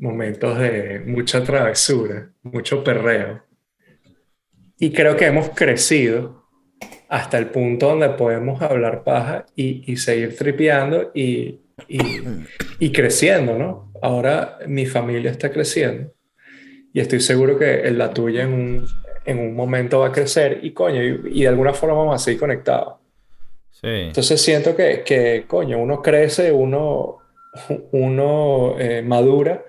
[0.00, 3.44] momentos de mucha travesura, mucho perreo.
[4.78, 6.48] Y creo que hemos crecido
[7.08, 11.60] hasta el punto donde podemos hablar paja y, seguir tripeando y,
[12.78, 13.92] y, creciendo, ¿no?
[14.00, 16.12] Ahora mi familia está creciendo
[16.92, 18.86] y estoy seguro que la tuya en un,
[19.24, 22.40] en un momento va a crecer y coño, y, de alguna forma vamos a seguir
[22.40, 22.94] conectados.
[23.70, 23.88] Sí.
[23.88, 27.18] Entonces siento que, que, coño, uno crece, uno,
[27.92, 29.64] uno eh, madura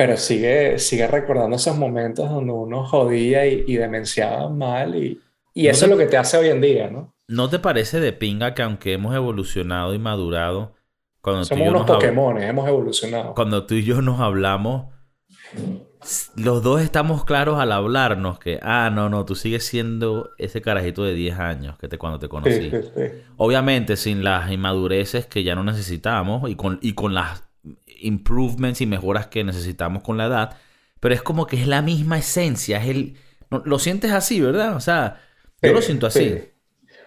[0.00, 5.20] pero sigue, sigue recordando esos momentos donde uno jodía y, y demenciaba mal y,
[5.52, 7.14] y eso es lo que te hace hoy en día, ¿no?
[7.28, 10.74] ¿No te parece de pinga que aunque hemos evolucionado y madurado,
[11.20, 13.34] cuando Somos unos Pokémon, hemos evolucionado.
[13.34, 14.86] Cuando tú y yo nos hablamos,
[16.36, 21.04] los dos estamos claros al hablarnos que, ah, no, no, tú sigues siendo ese carajito
[21.04, 22.70] de 10 años que te, cuando te conocí.
[23.36, 27.44] Obviamente sin las inmadureces que ya no necesitamos y con, y con las
[28.00, 30.56] improvements y mejoras que necesitamos con la edad,
[31.00, 33.16] pero es como que es la misma esencia, es el...
[33.64, 34.76] lo sientes así, ¿verdad?
[34.76, 35.20] O sea,
[35.60, 36.48] yo lo siento así.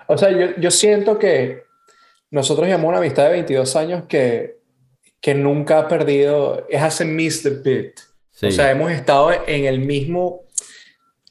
[0.08, 1.64] O sea, yo, yo, siento que
[2.30, 4.60] nosotros llevamos una amistad de 22 años que,
[5.20, 7.52] que nunca ha perdido, es hace miss the
[8.42, 8.54] beat.
[8.54, 10.42] O sea, hemos estado en el mismo,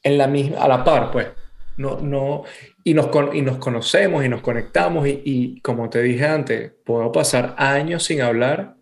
[0.03, 1.29] en la misma, a la par, pues.
[1.77, 2.45] No, no,
[2.85, 7.11] y nos, y nos conocemos y nos conectamos y, y como te dije antes, puedo
[7.11, 8.77] pasar años sin hablar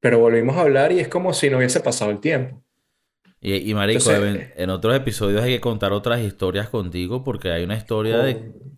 [0.00, 2.62] pero volvimos a hablar y es como si no hubiese pasado el tiempo.
[3.40, 7.76] Y, y Marico, en, otros episodios hay que contar otras historias contigo porque hay una
[7.76, 8.34] historia de...
[8.34, 8.68] Oh.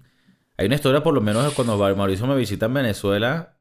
[0.57, 3.57] Hay una historia por lo menos de cuando Mauricio me visita en Venezuela,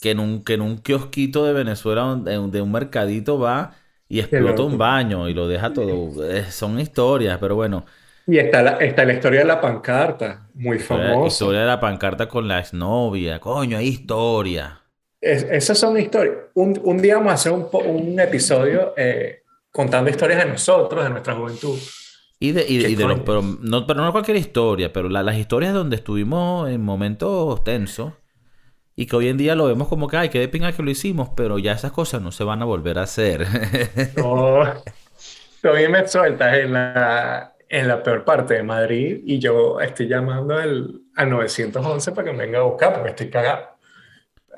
[0.00, 3.76] que en un, que en un kiosquito de Venezuela, de, un mercadito va
[4.08, 6.10] y explota un baño y lo deja todo.
[6.50, 7.84] son historias, pero bueno.
[8.26, 11.20] Y está la, está la historia de la pancarta, muy famosa.
[11.20, 13.40] La historia de la pancarta con la exnovia.
[13.40, 14.78] Coño, hay historia
[15.20, 16.36] esas son historias.
[16.54, 21.10] Un, un, día vamos a hacer un, un episodio eh, contando historias de nosotros, de
[21.10, 21.78] nuestra juventud.
[22.40, 25.96] Y de, y, de los, pero, no, pero no cualquier historia, pero las historias donde
[25.96, 28.12] estuvimos en momentos tensos
[28.98, 30.90] y que hoy en día lo vemos como que, ay, qué de pinga que lo
[30.90, 33.46] hicimos, pero ya esas cosas no se van a volver a hacer.
[34.16, 34.74] no,
[35.62, 40.56] tú me sueltas en la, en la peor parte de Madrid y yo estoy llamando
[40.56, 43.68] al, al 911 para que me venga a buscar porque estoy cagado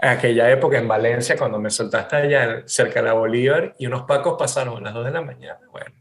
[0.01, 4.37] aquella época en Valencia, cuando me soltaste allá cerca de la Bolívar, y unos pacos
[4.39, 5.61] pasaron a las 2 de la mañana.
[5.71, 5.95] Bueno,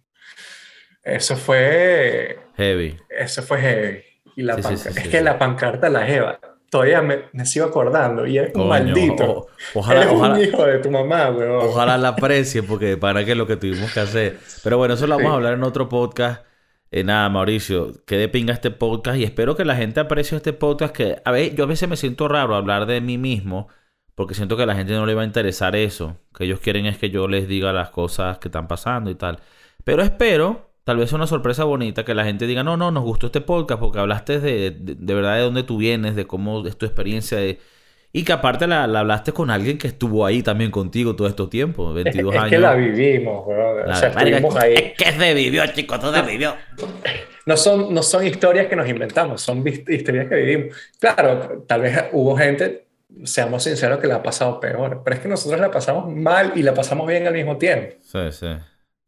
[1.03, 2.39] eso fue.
[2.55, 2.97] Heavy.
[3.09, 4.03] Eso fue heavy.
[4.37, 6.39] Y la es que la pancarta la lleva.
[6.70, 8.28] Todavía me, sigo acordando.
[8.28, 9.47] Y es un maldito.
[9.74, 11.67] ojalá, Eres un hijo de tu mamá, weón.
[11.67, 14.39] Ojalá la aprecie, porque para qué es lo que tuvimos que hacer.
[14.63, 16.43] Pero bueno, eso lo vamos a hablar en otro podcast.
[16.91, 20.53] Eh, nada, Mauricio, que de pinga este podcast y espero que la gente aprecie este
[20.53, 23.67] podcast que, a ver, yo a veces me siento raro hablar de mí mismo
[24.20, 26.17] porque siento que a la gente no le va a interesar eso.
[26.36, 29.39] Que ellos quieren es que yo les diga las cosas que están pasando y tal.
[29.86, 33.27] Pero espero, tal vez una sorpresa bonita, que la gente diga, no, no, nos gustó
[33.27, 36.87] este podcast porque hablaste de, de, verdad de dónde tú vienes, de cómo es tu
[36.87, 37.37] experiencia.
[38.11, 41.93] Y que aparte la, hablaste con alguien que estuvo ahí también contigo todo este tiempo,
[41.93, 42.45] 22 años.
[42.45, 43.87] Es que la vivimos, weón.
[43.87, 44.73] o sea, estuvimos ahí.
[44.73, 46.55] Es que se vivió, chicos, todo se vivió.
[47.45, 50.75] No son, no son historias que nos inventamos, son historias que vivimos.
[50.99, 52.87] Claro, tal vez hubo gente
[53.25, 56.63] seamos sinceros que la ha pasado peor, pero es que nosotros la pasamos mal y
[56.63, 57.93] la pasamos bien al mismo tiempo.
[58.01, 58.47] Sí, sí.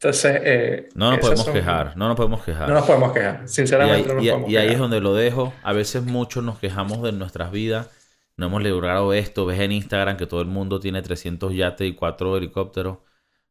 [0.02, 2.68] Entonces, eh, no nos podemos quejar, no nos podemos quejar.
[2.68, 4.10] No nos podemos quejar, sinceramente.
[4.24, 5.54] Y ahí, no nos y, y ahí es donde lo dejo.
[5.62, 7.88] A veces muchos nos quejamos de nuestras vidas.
[8.36, 9.46] No hemos logrado esto.
[9.46, 12.98] Ves en Instagram que todo el mundo tiene 300 yates y 4 helicópteros.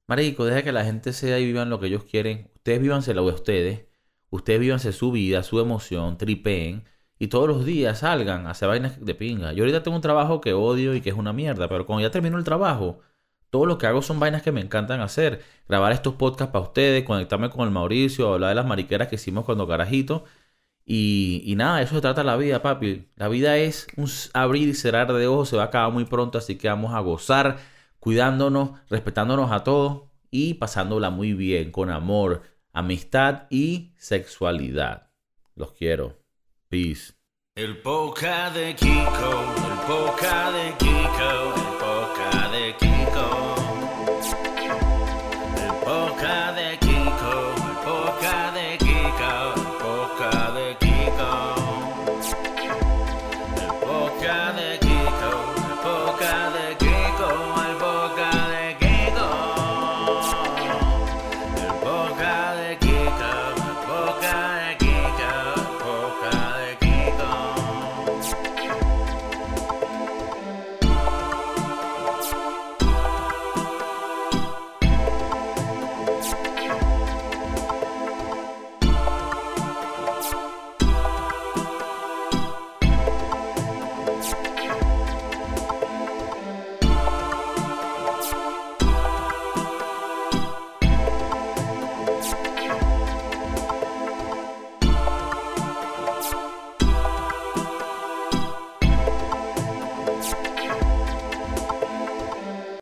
[0.09, 2.51] Marico, deja que la gente sea y vivan lo que ellos quieren.
[2.57, 3.87] Ustedes vívanse lo de ustedes.
[4.31, 6.83] Ustedes vívanse su vida, su emoción, tripeen
[7.17, 9.53] y todos los días salgan a hacer vainas de pinga.
[9.53, 12.11] Yo ahorita tengo un trabajo que odio y que es una mierda, pero cuando ya
[12.11, 13.01] termino el trabajo,
[13.51, 15.43] todo lo que hago son vainas que me encantan hacer.
[15.69, 19.45] Grabar estos podcasts para ustedes, conectarme con el Mauricio, hablar de las mariqueras que hicimos
[19.45, 20.25] cuando carajito.
[20.85, 23.09] Y, y nada, eso se trata la vida, papi.
[23.17, 26.39] La vida es un abrir y cerrar de ojos, se va a acabar muy pronto,
[26.39, 27.59] así que vamos a gozar,
[27.99, 32.43] cuidándonos, respetándonos a todos y pasándola muy bien, con amor,
[32.73, 35.11] amistad y sexualidad.
[35.55, 36.19] Los quiero.
[36.69, 37.15] Peace.
[37.57, 41.60] El poca de Kiko, el poca de Kiko.